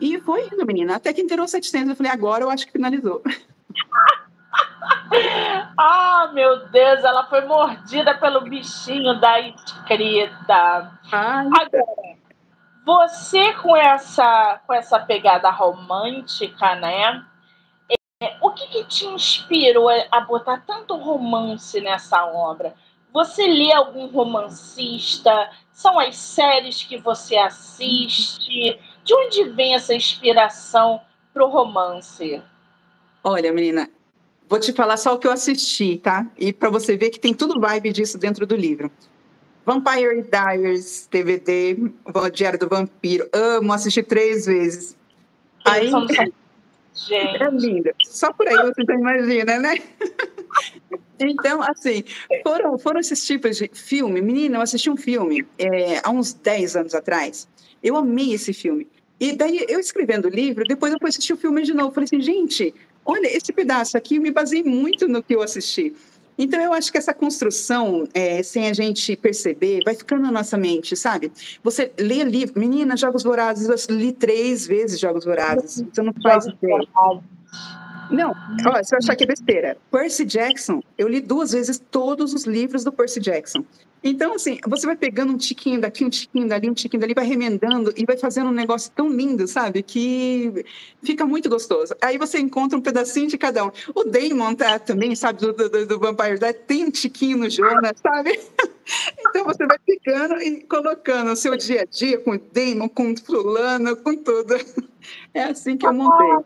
[0.00, 1.90] E foi indo, menina, até que inteirou 700.
[1.90, 3.22] Eu falei, agora eu acho que finalizou.
[5.78, 10.90] ah, meu Deus, ela foi mordida pelo bichinho da escrita.
[11.12, 11.84] Agora,
[12.84, 17.26] você com essa, com essa pegada romântica, né?
[18.22, 22.74] É, o que, que te inspirou a botar tanto romance nessa obra?
[23.12, 25.50] Você lê algum romancista?
[25.72, 28.78] São as séries que você assiste?
[29.04, 31.00] De onde vem essa inspiração
[31.32, 32.42] para o romance?
[33.22, 33.88] Olha, menina,
[34.50, 36.26] Vou te falar só o que eu assisti, tá?
[36.36, 38.90] E para você ver que tem tudo vibe disso dentro do livro.
[39.64, 41.76] Vampire Diaries, DVD,
[42.32, 43.28] Diário do Vampiro.
[43.32, 44.96] Amo, assisti três vezes.
[45.64, 46.34] Aí, Gente.
[47.40, 47.94] É linda.
[48.04, 49.76] Só por aí você já imagina, né?
[51.20, 52.04] Então, assim,
[52.42, 54.20] foram, foram esses tipos de filme.
[54.20, 57.48] Menina, eu assisti um filme é, há uns 10 anos atrás.
[57.82, 58.88] Eu amei esse filme.
[59.18, 61.92] E daí, eu escrevendo o livro, depois eu fui assistir o filme de novo.
[61.92, 65.94] Falei assim, gente, olha, esse pedaço aqui eu me baseei muito no que eu assisti.
[66.38, 70.56] Então, eu acho que essa construção, é, sem a gente perceber, vai ficando na nossa
[70.56, 71.30] mente, sabe?
[71.62, 76.46] Você lê livro, menina, Jogos Vorazes, eu li três vezes Jogos Vorazes, você não faz
[76.46, 76.88] ideia.
[78.10, 78.34] Não,
[78.66, 79.76] olha, você vai achar que é besteira.
[79.90, 83.64] Percy Jackson, eu li duas vezes todos os livros do Percy Jackson.
[84.02, 87.26] Então, assim, você vai pegando um tiquinho daqui, um tiquinho dali, um tiquinho dali, vai
[87.26, 89.82] remendando e vai fazendo um negócio tão lindo, sabe?
[89.82, 90.64] Que
[91.02, 91.94] fica muito gostoso.
[92.00, 93.70] Aí você encontra um pedacinho de cada um.
[93.94, 97.98] O Damon tá também, sabe, do, do, do Vampire Diaries, tem um tiquinho no Jonas,
[98.02, 98.38] sabe?
[99.28, 103.12] Então você vai pegando e colocando o seu dia a dia com o Damon, com
[103.12, 104.54] o fulano, com tudo.
[105.32, 106.44] É assim que eu montei.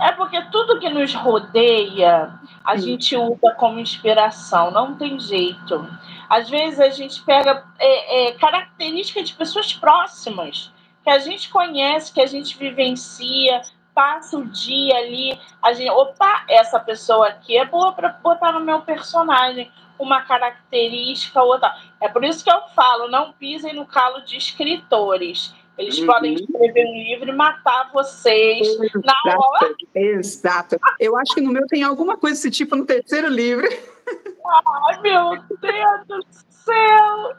[0.00, 5.88] É porque tudo que nos rodeia, a gente usa como inspiração, não tem jeito.
[6.28, 10.72] Às vezes a gente pega é, é, características de pessoas próximas,
[11.02, 13.62] que a gente conhece, que a gente vivencia,
[13.94, 18.60] passa o dia ali, a gente, opa, essa pessoa aqui é boa para botar no
[18.60, 21.74] meu personagem uma característica ou outra.
[22.00, 26.06] É por isso que eu falo, não pisem no calo de escritores eles uhum.
[26.06, 29.74] podem escrever um livro e matar vocês exato, na hora.
[29.94, 30.76] Exato.
[31.00, 33.66] Eu acho que no meu tem alguma coisa desse tipo no terceiro livro.
[33.66, 37.32] Ai, meu Deus do céu!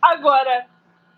[0.00, 0.66] Agora,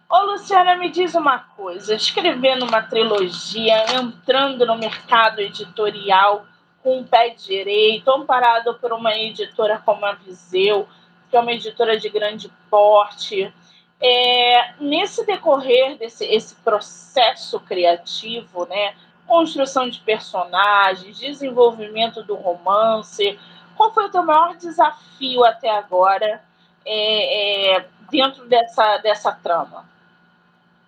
[0.08, 6.46] ô Luciana, me diz uma coisa: escrevendo uma trilogia, entrando no mercado editorial
[6.82, 10.88] com o pé direito, amparado por uma editora como a Viseu,
[11.30, 13.52] que é uma editora de grande porte
[14.00, 18.94] é, nesse decorrer desse esse processo criativo, né,
[19.26, 23.38] construção de personagens, desenvolvimento do romance,
[23.76, 26.42] qual foi o teu maior desafio até agora
[26.84, 29.88] é, é, dentro dessa, dessa trama?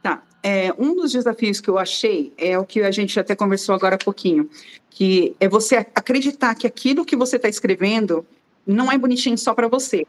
[0.02, 0.22] Tá.
[0.42, 3.94] É, um dos desafios que eu achei é o que a gente até conversou agora
[3.94, 4.50] há pouquinho,
[4.90, 8.26] que é você acreditar que aquilo que você está escrevendo
[8.66, 10.06] não é bonitinho só para você.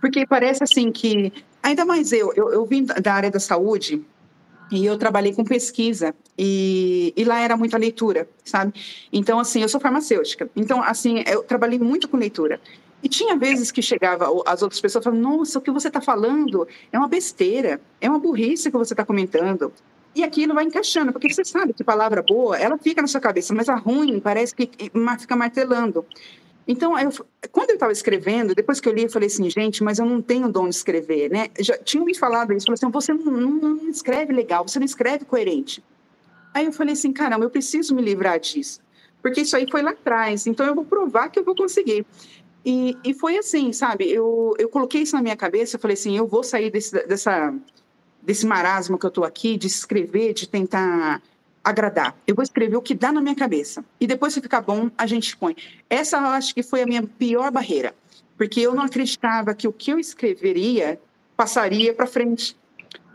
[0.00, 1.32] Porque parece assim que
[1.68, 4.02] Ainda mais eu, eu, eu vim da área da saúde
[4.72, 8.72] e eu trabalhei com pesquisa e, e, lá era muita leitura, sabe?
[9.12, 10.48] Então, assim, eu sou farmacêutica.
[10.56, 12.58] Então, assim, eu trabalhei muito com leitura.
[13.02, 16.66] E tinha vezes que chegava as outras pessoas falando, nossa, o que você está falando
[16.90, 19.70] é uma besteira, é uma burrice que você está comentando.
[20.14, 23.52] E aquilo vai encaixando, porque você sabe que palavra boa, ela fica na sua cabeça,
[23.52, 24.70] mas a ruim parece que
[25.18, 26.06] fica martelando.
[26.68, 27.10] Então, eu,
[27.50, 30.20] quando eu estava escrevendo, depois que eu li, eu falei assim, gente, mas eu não
[30.20, 31.48] tenho dom de escrever, né?
[31.58, 34.84] Já tinham me falado isso, falei assim, você não, não, não escreve legal, você não
[34.84, 35.82] escreve coerente.
[36.52, 38.82] Aí eu falei assim, caramba, eu preciso me livrar disso,
[39.22, 42.04] porque isso aí foi lá atrás, então eu vou provar que eu vou conseguir.
[42.62, 44.10] E, e foi assim, sabe?
[44.10, 47.54] Eu, eu coloquei isso na minha cabeça, eu falei assim, eu vou sair desse, dessa,
[48.20, 51.22] desse marasmo que eu estou aqui, de escrever, de tentar
[51.68, 52.16] agradar.
[52.26, 53.84] Eu vou escrever o que dá na minha cabeça.
[54.00, 55.56] E depois, se ficar bom, a gente põe.
[55.88, 57.94] Essa eu acho que foi a minha pior barreira.
[58.36, 61.00] Porque eu não acreditava que o que eu escreveria
[61.36, 62.56] passaria para frente.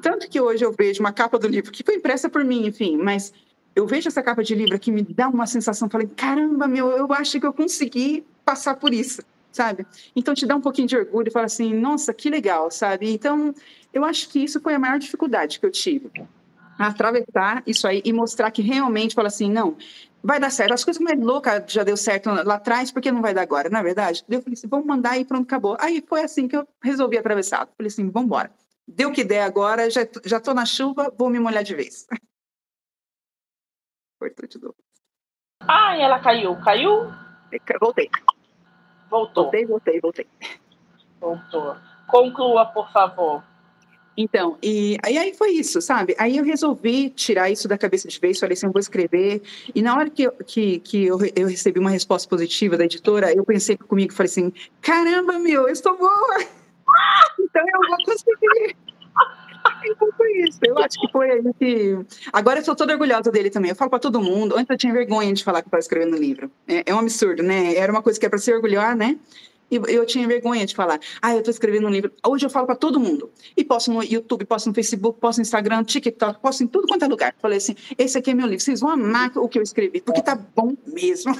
[0.02, 2.98] Tanto que hoje eu vejo uma capa do livro, que foi impressa por mim, enfim,
[2.98, 3.34] mas
[3.76, 7.12] eu vejo essa capa de livro que me dá uma sensação, falei, caramba, meu, eu
[7.14, 9.86] acho que eu consegui passar por isso, sabe?
[10.16, 13.12] Então te dá um pouquinho de orgulho e fala assim, nossa, que legal, sabe?
[13.12, 13.54] Então,
[13.94, 16.12] eu acho que isso foi a maior dificuldade que eu tive
[16.88, 19.78] atravessar isso aí e mostrar que realmente fala assim, não,
[20.24, 20.74] vai dar certo.
[20.74, 23.80] As coisas mais loucas já deu certo lá atrás, porque não vai dar agora, na
[23.80, 24.24] é verdade?
[24.30, 25.78] Eu falei assim, vamos mandar e pronto, acabou.
[25.80, 27.68] Aí foi assim que eu resolvi atravessar.
[27.78, 28.52] Falei assim, vamos embora.
[28.88, 32.08] Deu o que der agora, já, já tô na chuva, vou me molhar de vez.
[34.20, 34.76] Cortou de novo.
[35.62, 36.56] Ah, e ela caiu.
[36.62, 37.12] Caiu?
[37.80, 38.10] Voltei.
[39.10, 39.44] Voltou.
[39.44, 40.28] Voltei, voltei, voltei.
[41.20, 41.76] Voltou.
[42.08, 43.44] Conclua, por favor.
[44.16, 46.16] Então, e, e, aí foi isso, sabe?
[46.20, 49.42] Aí eu resolvi tirar isso da cabeça de vez, falei assim, vou escrever.
[49.74, 53.34] E na hora que, eu, que, que eu, eu recebi uma resposta positiva da editora,
[53.34, 56.40] eu pensei comigo, falei assim, caramba, meu, eu estou boa!
[57.40, 58.76] Então eu vou conseguir.
[59.86, 60.60] Então foi isso.
[60.66, 61.98] Eu acho que foi aí que.
[62.32, 63.70] Agora eu sou toda orgulhosa dele também.
[63.70, 64.56] Eu falo para todo mundo.
[64.56, 66.52] Antes eu tinha vergonha de falar que eu estava escrevendo livro.
[66.68, 67.76] É, é um absurdo, né?
[67.76, 69.18] Era uma coisa que é para se orgulhar, né?
[69.72, 71.00] E eu tinha vergonha de falar.
[71.22, 72.12] Ah, eu estou escrevendo um livro.
[72.26, 73.32] Hoje eu falo para todo mundo.
[73.58, 77.04] E posto no YouTube, posto no Facebook, posto no Instagram, TikTok, posto em tudo quanto
[77.06, 77.34] é lugar.
[77.40, 78.64] Falei assim: esse aqui é meu livro.
[78.64, 81.34] Vocês vão amar o que eu escrevi, porque tá bom mesmo.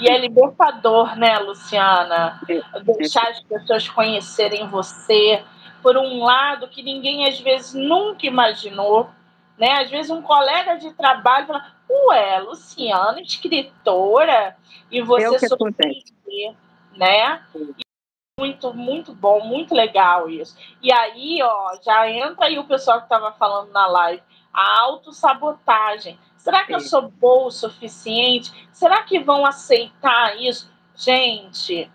[0.00, 2.40] E é libertador, né, Luciana?
[2.48, 5.42] É, Deixar as pessoas conhecerem você
[5.82, 9.10] por um lado que ninguém às vezes nunca imaginou.
[9.58, 9.82] Né?
[9.82, 14.56] Às vezes um colega de trabalho fala, ué, Luciana, escritora,
[14.90, 15.48] e é você é
[16.96, 17.42] né?
[18.38, 20.56] muito, muito bom, muito legal isso.
[20.80, 24.22] E aí, ó, já entra aí o pessoal que estava falando na live,
[24.52, 26.18] a autossabotagem.
[26.36, 28.68] Será que eu sou boa o suficiente?
[28.72, 30.68] Será que vão aceitar isso?
[30.96, 31.90] Gente,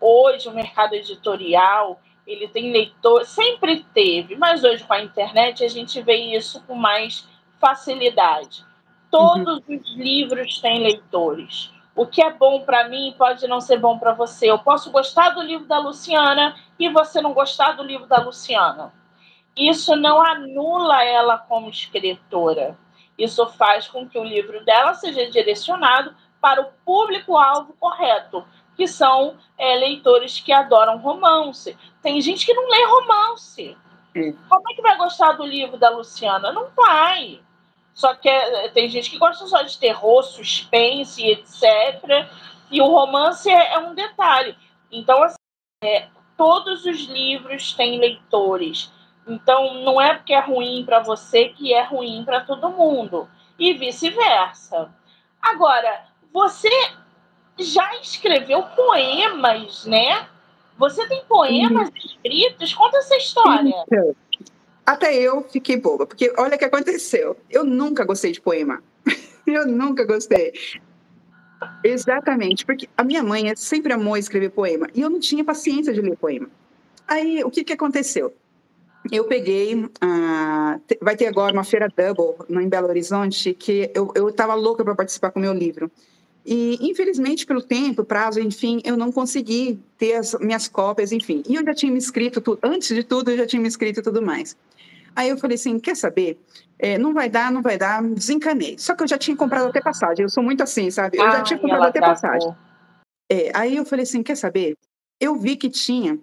[0.00, 5.68] hoje o mercado editorial, ele tem leitor, sempre teve, mas hoje com a internet a
[5.68, 7.28] gente vê isso com mais
[7.60, 8.64] facilidade.
[9.10, 9.76] Todos uhum.
[9.76, 11.70] os livros têm leitores.
[11.94, 14.50] O que é bom para mim pode não ser bom para você.
[14.50, 18.92] Eu posso gostar do livro da Luciana e você não gostar do livro da Luciana.
[19.56, 22.78] Isso não anula ela como escritora.
[23.18, 29.36] Isso faz com que o livro dela seja direcionado para o público-alvo correto, que são
[29.58, 31.76] é, leitores que adoram romance.
[32.02, 33.76] Tem gente que não lê romance.
[34.48, 36.52] Como é que vai gostar do livro da Luciana?
[36.52, 37.40] Não vai.
[37.94, 42.28] Só que é, tem gente que gosta só de terror, suspense, etc.
[42.70, 44.56] E o romance é, é um detalhe.
[44.90, 45.36] Então, assim,
[45.84, 48.90] é, todos os livros têm leitores.
[49.26, 53.28] Então, não é porque é ruim para você que é ruim para todo mundo.
[53.58, 54.92] E vice-versa.
[55.40, 56.70] Agora, você
[57.58, 60.26] já escreveu poemas, né?
[60.78, 62.72] Você tem poemas escritos?
[62.74, 63.84] Conta essa história.
[63.86, 64.16] Então,
[64.84, 67.36] até eu fiquei boba, porque olha o que aconteceu.
[67.48, 68.82] Eu nunca gostei de poema.
[69.46, 70.52] eu nunca gostei.
[71.84, 76.00] Exatamente, porque a minha mãe sempre amou escrever poema e eu não tinha paciência de
[76.00, 76.48] ler poema.
[77.06, 78.34] Aí, o que, que aconteceu?
[79.10, 79.90] Eu peguei, uh,
[81.00, 85.30] vai ter agora uma feira double em Belo Horizonte, que eu estava louca para participar
[85.30, 85.90] com o meu livro.
[86.44, 91.42] E, infelizmente, pelo tempo, prazo, enfim, eu não consegui ter as minhas cópias, enfim.
[91.48, 94.02] E eu já tinha me inscrito, antes de tudo, eu já tinha me inscrito e
[94.02, 94.56] tudo mais.
[95.14, 96.40] Aí eu falei assim, quer saber?
[96.78, 98.76] É, não vai dar, não vai dar, desencanei.
[98.78, 101.18] Só que eu já tinha comprado até passagem, eu sou muito assim, sabe?
[101.18, 102.56] Eu ah, já tinha comprado até passagem.
[103.30, 104.76] É, aí eu falei assim, quer saber?
[105.20, 106.18] Eu vi que tinha,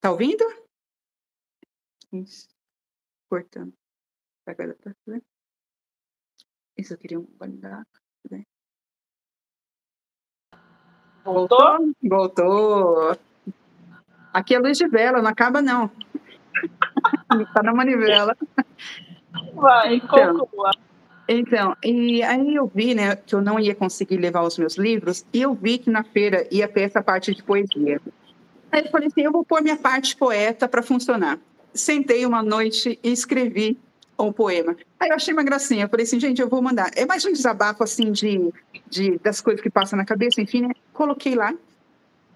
[0.00, 0.44] tá ouvindo?
[2.12, 2.48] Isso.
[3.28, 3.72] Cortando.
[4.46, 5.22] Agora tá vendo?
[6.76, 7.86] Isso eu queria guardar.
[8.30, 8.44] Né?
[11.24, 11.92] Voltou?
[12.02, 13.16] Voltou.
[14.32, 15.90] Aqui é luz de vela, não acaba não.
[17.40, 18.36] Está na manivela.
[19.54, 20.70] Vai, então, conclua.
[21.28, 25.26] Então, e aí eu vi, né, que eu não ia conseguir levar os meus livros,
[25.30, 28.00] e eu vi que na feira ia ter essa parte de poesia.
[28.72, 31.38] Aí eu falei assim, eu vou pôr minha parte poeta para funcionar.
[31.74, 33.78] Sentei uma noite e escrevi
[34.24, 34.76] um poema.
[34.98, 36.90] Aí eu achei uma gracinha, eu falei assim, gente, eu vou mandar.
[36.96, 38.52] É mais um desabafo, assim, de,
[38.88, 40.74] de das coisas que passam na cabeça, enfim, né?
[40.92, 41.54] Coloquei lá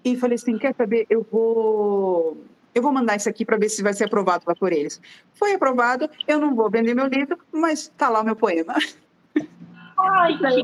[0.03, 2.37] e falei assim, quer saber, eu vou
[2.75, 4.99] eu vou mandar isso aqui para ver se vai ser aprovado lá por eles.
[5.33, 8.73] Foi aprovado, eu não vou vender meu livro, mas está lá o meu poema.
[9.95, 10.63] Ai, aí,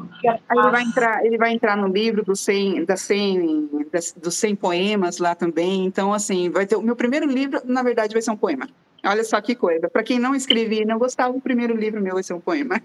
[0.51, 4.55] ele vai entrar, ele vai entrar no livro dos 100, das 100, das, dos 100
[4.55, 5.85] poemas lá também.
[5.85, 8.67] Então, assim, vai ter o meu primeiro livro, na verdade, vai ser um poema.
[9.05, 9.89] Olha só que coisa.
[9.89, 12.81] Para quem não escrevia e não gostava, o primeiro livro meu vai ser um poema.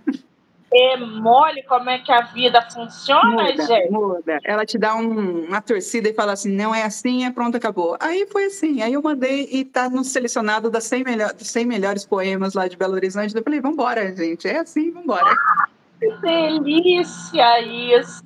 [0.73, 3.91] é mole como é que a vida funciona, muda, gente?
[3.91, 4.41] Muda.
[4.45, 7.97] Ela te dá um, uma torcida e fala assim, não é assim, é pronto, acabou.
[8.01, 8.83] Aí foi assim.
[8.83, 12.67] Aí eu mandei e tá no selecionado das 100, melhor, dos 100 melhores poemas lá
[12.67, 13.35] de Belo Horizonte.
[13.37, 14.49] Eu falei, vambora, gente.
[14.49, 15.25] É assim, vambora.
[15.25, 15.67] Ah,
[16.01, 18.25] que delícia isso!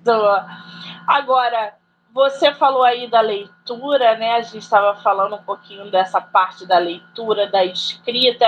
[1.07, 1.75] Agora,
[2.19, 4.33] você falou aí da leitura, né?
[4.33, 8.45] A gente estava falando um pouquinho dessa parte da leitura, da escrita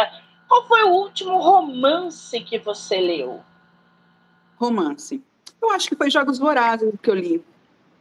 [0.49, 3.41] Qual foi o último romance que você leu?
[4.57, 5.23] Romance.
[5.63, 7.45] Eu acho que foi Jogos Vorazes que eu li.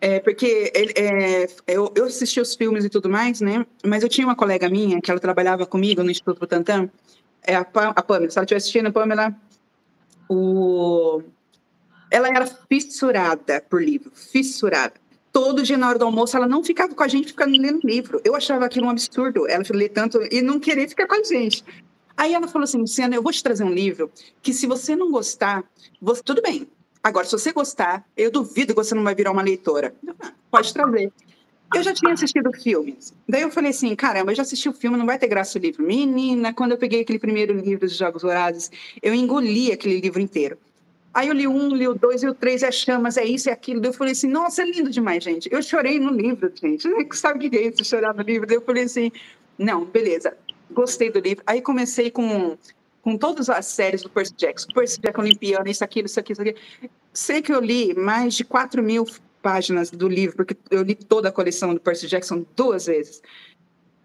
[0.01, 3.63] É, porque é, eu, eu assisti os filmes e tudo mais, né?
[3.85, 6.89] Mas eu tinha uma colega minha que ela trabalhava comigo no Instituto Butantan,
[7.43, 8.31] é a, a Pamela.
[8.31, 9.35] Se ela estiver assistindo, Pamela,
[10.27, 11.21] o...
[12.09, 14.95] ela era fissurada por livro, fissurada.
[15.31, 18.19] Todo dia na hora do almoço, ela não ficava com a gente ficando lendo livro.
[18.23, 21.63] Eu achava aquilo um absurdo, ela ler tanto e não querer ficar com a gente.
[22.17, 24.11] Aí ela falou assim, Luciana, eu vou te trazer um livro
[24.41, 25.63] que se você não gostar,
[26.01, 26.21] você...
[26.23, 26.67] tudo bem,
[27.01, 29.95] Agora, se você gostar, eu duvido que você não vai virar uma leitora.
[30.51, 31.11] Pode trazer.
[31.73, 33.13] Eu já tinha assistido filmes.
[33.27, 35.61] Daí eu falei assim, caramba, eu já assisti o filme, não vai ter graça o
[35.61, 35.83] livro.
[35.83, 38.71] Menina, quando eu peguei aquele primeiro livro de Jogos Vorazes,
[39.01, 40.57] eu engoli aquele livro inteiro.
[41.13, 43.53] Aí eu li um, li o dois, e o três, é chamas, é isso, é
[43.53, 43.81] aquilo.
[43.81, 45.49] Daí eu falei assim, nossa, é lindo demais, gente.
[45.51, 46.87] Eu chorei no livro, gente.
[47.15, 48.47] Sabe o que é isso, chorar no livro?
[48.47, 49.11] Daí eu falei assim,
[49.57, 50.37] não, beleza,
[50.71, 51.43] gostei do livro.
[51.45, 52.57] Aí comecei com
[53.01, 56.41] com todas as séries do Percy Jackson, Percy Jackson Olimpiano, isso, aquilo, isso, aqui, isso
[56.41, 56.55] aqui.
[57.13, 59.05] Sei que eu li mais de 4 mil
[59.41, 63.21] páginas do livro, porque eu li toda a coleção do Percy Jackson duas vezes.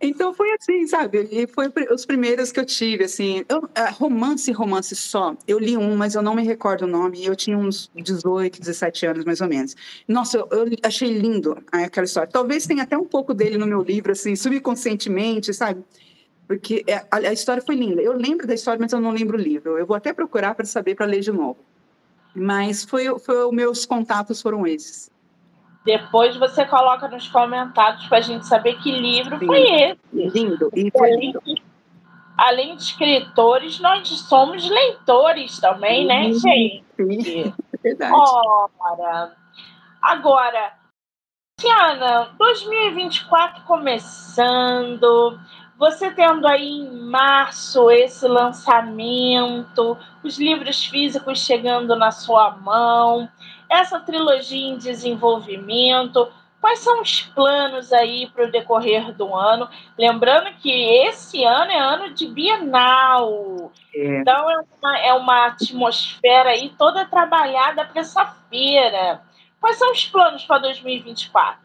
[0.07, 1.29] Então foi assim, sabe?
[1.31, 3.45] E foi os primeiros que eu tive, assim.
[3.49, 5.37] Eu, é, romance, romance só.
[5.47, 7.25] Eu li um, mas eu não me recordo o nome.
[7.25, 9.75] Eu tinha uns 18, 17 anos, mais ou menos.
[10.07, 12.29] Nossa, eu, eu achei lindo aquela história.
[12.31, 15.83] Talvez tenha até um pouco dele no meu livro, assim, subconscientemente, sabe?
[16.47, 18.03] porque é, a, a, história foi linda.
[18.03, 19.79] Eu lembro da história, mas eu não lembro o livro.
[19.79, 21.57] Eu vou até procurar para saber para ler de novo.
[22.35, 25.11] Mas foi, foi meus contatos foram esses.
[25.85, 29.47] Depois você coloca nos comentários para a gente saber que livro Sim.
[29.47, 30.01] foi esse.
[30.13, 30.71] Lindo.
[30.75, 31.41] E foi além, lindo.
[31.45, 31.63] De,
[32.39, 36.33] além de escritores, nós somos leitores também, né, Sim.
[36.33, 36.85] né, gente?
[36.97, 38.15] Sim, é verdade.
[38.15, 39.37] Ora,
[40.01, 40.73] agora,
[41.61, 45.39] Tiana, 2024 começando,
[45.79, 53.29] você tendo aí em março esse lançamento, os livros físicos chegando na sua mão,
[53.69, 56.29] essa trilogia em desenvolvimento,
[56.61, 59.69] quais são os planos aí para o decorrer do ano?
[59.99, 64.21] Lembrando que esse ano é ano de Bienal, é.
[64.21, 69.21] então é uma, é uma atmosfera aí toda trabalhada para essa feira.
[69.61, 71.65] Quais são os planos para 2024?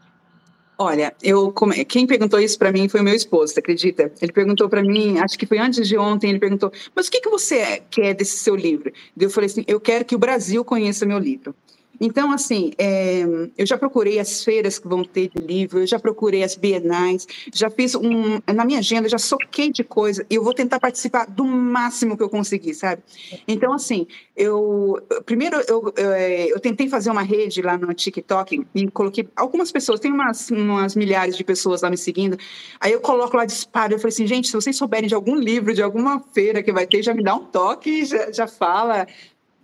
[0.82, 1.52] Olha, eu
[1.86, 4.10] quem perguntou isso para mim foi o meu esposo, você acredita?
[4.20, 7.20] Ele perguntou para mim, acho que foi antes de ontem, ele perguntou: "Mas o que
[7.20, 11.04] que você quer desse seu livro?" Eu falei assim: "Eu quero que o Brasil conheça
[11.04, 11.54] meu livro."
[12.00, 13.22] Então, assim, é,
[13.58, 17.26] eu já procurei as feiras que vão ter de livro, eu já procurei as bienais,
[17.52, 18.40] já fiz um.
[18.52, 22.22] Na minha agenda, já soquei de coisa e eu vou tentar participar do máximo que
[22.22, 23.02] eu conseguir, sabe?
[23.46, 24.98] Então, assim, eu.
[25.26, 29.70] Primeiro, eu, eu, é, eu tentei fazer uma rede lá no TikTok e coloquei algumas
[29.70, 32.38] pessoas, tem umas, umas milhares de pessoas lá me seguindo.
[32.80, 35.74] Aí eu coloco lá disparo, eu falei assim, gente, se vocês souberem de algum livro,
[35.74, 39.06] de alguma feira que vai ter, já me dá um toque, já, já fala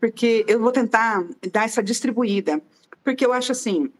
[0.00, 2.60] porque eu vou tentar dar essa distribuída,
[3.02, 3.90] porque eu acho assim,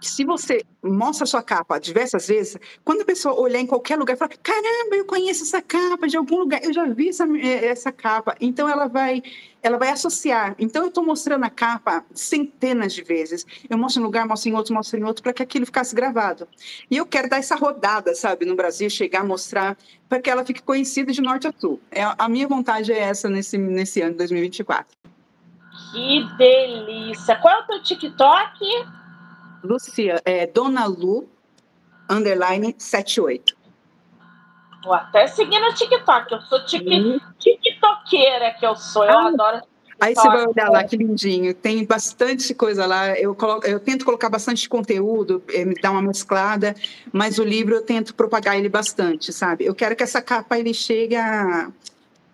[0.00, 4.16] se você mostra sua capa diversas vezes, quando a pessoa olhar em qualquer lugar e
[4.16, 7.90] falar, caramba, eu conheço essa capa de algum lugar, eu já vi essa, eh, essa
[7.90, 9.22] capa, então ela vai,
[9.62, 10.54] ela vai associar.
[10.58, 13.44] Então eu estou mostrando a capa centenas de vezes.
[13.68, 15.94] Eu mostro em um lugar, mostro em outro, mostro em outro, para que aquilo ficasse
[15.94, 16.46] gravado.
[16.90, 19.76] E eu quero dar essa rodada, sabe, no Brasil, chegar mostrar,
[20.08, 21.80] para que ela fique conhecida de norte a sul.
[21.90, 24.97] É, a minha vontade é essa nesse, nesse ano 2024.
[25.90, 27.36] Que delícia!
[27.36, 28.86] Qual é o teu TikTok?
[29.62, 31.28] Lucia, é Dona Lu,
[32.08, 33.56] underline 78.
[34.84, 36.32] Vou até seguir no TikTok.
[36.32, 37.18] Eu sou tic, uhum.
[37.38, 39.04] tiktokeira que eu sou.
[39.04, 39.62] Eu ah, adoro
[40.00, 41.52] Aí você vai olhar lá, que lindinho.
[41.52, 43.18] Tem bastante coisa lá.
[43.18, 46.74] Eu, coloco, eu tento colocar bastante conteúdo, eh, me dar uma mesclada,
[47.12, 49.64] mas o livro eu tento propagar ele bastante, sabe?
[49.64, 51.70] Eu quero que essa capa ele chegue a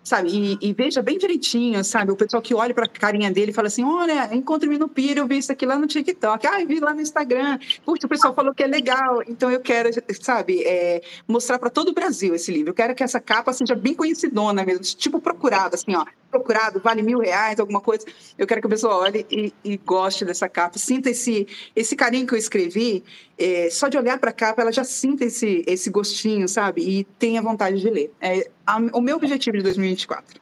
[0.05, 0.29] sabe?
[0.29, 2.11] E, e, veja bem direitinho, sabe?
[2.11, 5.19] O pessoal que olha para a carinha dele e fala assim: olha, encontre-me no Pira,
[5.19, 8.33] eu vi isso aqui lá no TikTok, ah, vi lá no Instagram, puxa, o pessoal
[8.33, 9.23] falou que é legal.
[9.27, 9.89] Então eu quero,
[10.21, 12.69] sabe, é, mostrar para todo o Brasil esse livro.
[12.69, 17.01] Eu quero que essa capa seja bem conhecidona mesmo, tipo procurada, assim, ó, procurado, vale
[17.01, 18.05] mil reais, alguma coisa.
[18.37, 22.27] Eu quero que a pessoa olhe e, e goste dessa capa, sinta esse, esse carinho
[22.27, 23.03] que eu escrevi.
[23.37, 26.81] É, só de olhar para a capa, ela já sinta esse, esse gostinho, sabe?
[26.81, 28.13] E tenha vontade de ler.
[28.21, 30.39] É a, o meu objetivo de 2024.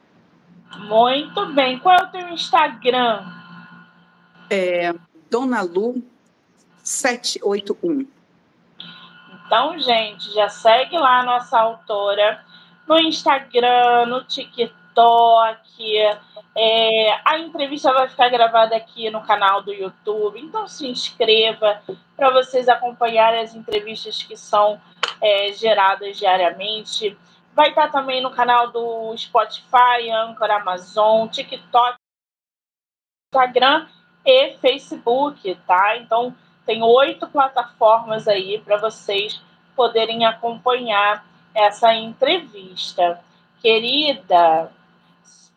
[0.78, 1.78] Muito bem.
[1.78, 3.24] Qual é o teu Instagram?
[4.50, 4.94] É
[5.30, 6.02] Dona Lu
[6.82, 8.06] 781.
[9.46, 12.44] Então, gente, já segue lá a nossa autora
[12.86, 15.98] no Instagram, no TikTok TikTok.
[16.56, 21.82] É, a entrevista vai ficar gravada aqui no canal do YouTube, então se inscreva
[22.16, 24.80] para vocês acompanharem as entrevistas que são
[25.20, 27.18] é, geradas diariamente.
[27.52, 31.96] Vai estar também no canal do Spotify, Anchor, Amazon, TikTok,
[33.32, 33.88] Instagram
[34.24, 35.96] e Facebook, tá?
[35.96, 36.34] Então,
[36.64, 39.40] tem oito plataformas aí para vocês
[39.76, 43.20] poderem acompanhar essa entrevista.
[43.60, 44.70] Querida,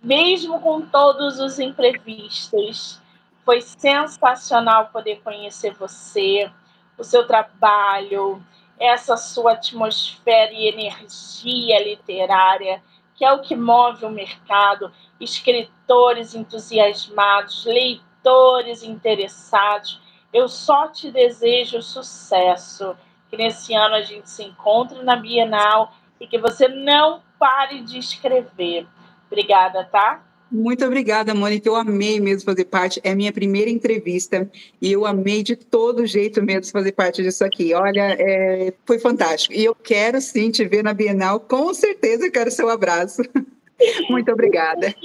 [0.02, 3.02] mesmo com todos os imprevistos,
[3.44, 6.52] foi sensacional poder conhecer você,
[6.98, 8.44] o seu trabalho,
[8.80, 12.82] essa sua atmosfera e energia literária,
[13.16, 20.00] que é o que move o mercado, escritores entusiasmados, leitores interessados.
[20.32, 22.96] Eu só te desejo sucesso,
[23.30, 27.98] que nesse ano a gente se encontre na Bienal e que você não pare de
[27.98, 28.88] escrever.
[29.30, 30.24] Obrigada, tá?
[30.52, 31.68] Muito obrigada, Mônica.
[31.68, 33.02] Eu amei mesmo fazer parte.
[33.04, 34.50] É minha primeira entrevista
[34.82, 37.74] e eu amei de todo jeito mesmo fazer parte disso aqui.
[37.74, 39.54] Olha, é, foi fantástico.
[39.54, 41.40] E eu quero sim te ver na Bienal.
[41.40, 43.22] Com certeza quero seu abraço.
[44.10, 44.96] Muito obrigada.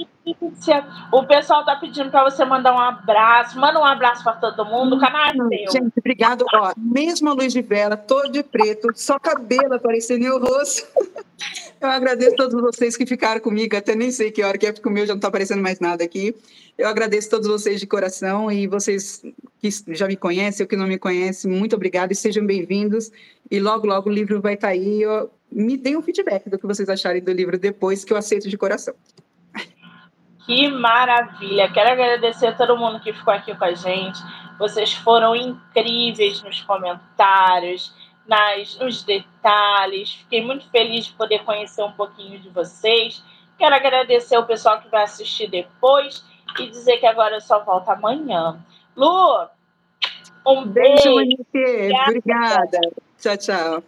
[1.11, 3.59] O pessoal está pedindo para você mandar um abraço.
[3.59, 4.95] Manda um abraço para todo mundo.
[4.95, 5.71] O canal é seu.
[5.71, 6.45] Gente, obrigado.
[6.53, 10.87] Ó, mesmo a luz de vela, todo de preto, só cabelo aparecendo no rosto.
[11.81, 13.75] Eu agradeço a todos vocês que ficaram comigo.
[13.75, 15.81] Até nem sei que hora que é, porque o meu já não está aparecendo mais
[15.81, 16.33] nada aqui.
[16.77, 19.21] Eu agradeço a todos vocês de coração e vocês
[19.59, 23.11] que já me conhecem ou que não me conhecem, muito obrigada e sejam bem-vindos.
[23.51, 25.01] E logo, logo o livro vai estar tá aí.
[25.01, 28.49] Eu, me deem um feedback do que vocês acharem do livro depois, que eu aceito
[28.49, 28.95] de coração.
[30.45, 31.71] Que maravilha!
[31.71, 34.19] Quero agradecer a todo mundo que ficou aqui com a gente.
[34.59, 37.93] Vocês foram incríveis nos comentários,
[38.27, 40.13] nas, nos detalhes.
[40.15, 43.23] Fiquei muito feliz de poder conhecer um pouquinho de vocês.
[43.57, 46.25] Quero agradecer o pessoal que vai assistir depois
[46.59, 48.59] e dizer que agora eu só volto amanhã.
[48.95, 49.47] Lu,
[50.45, 51.15] um beijo.
[51.51, 51.95] beijo.
[52.07, 52.79] Obrigada.
[53.17, 53.83] Tchau, tchau.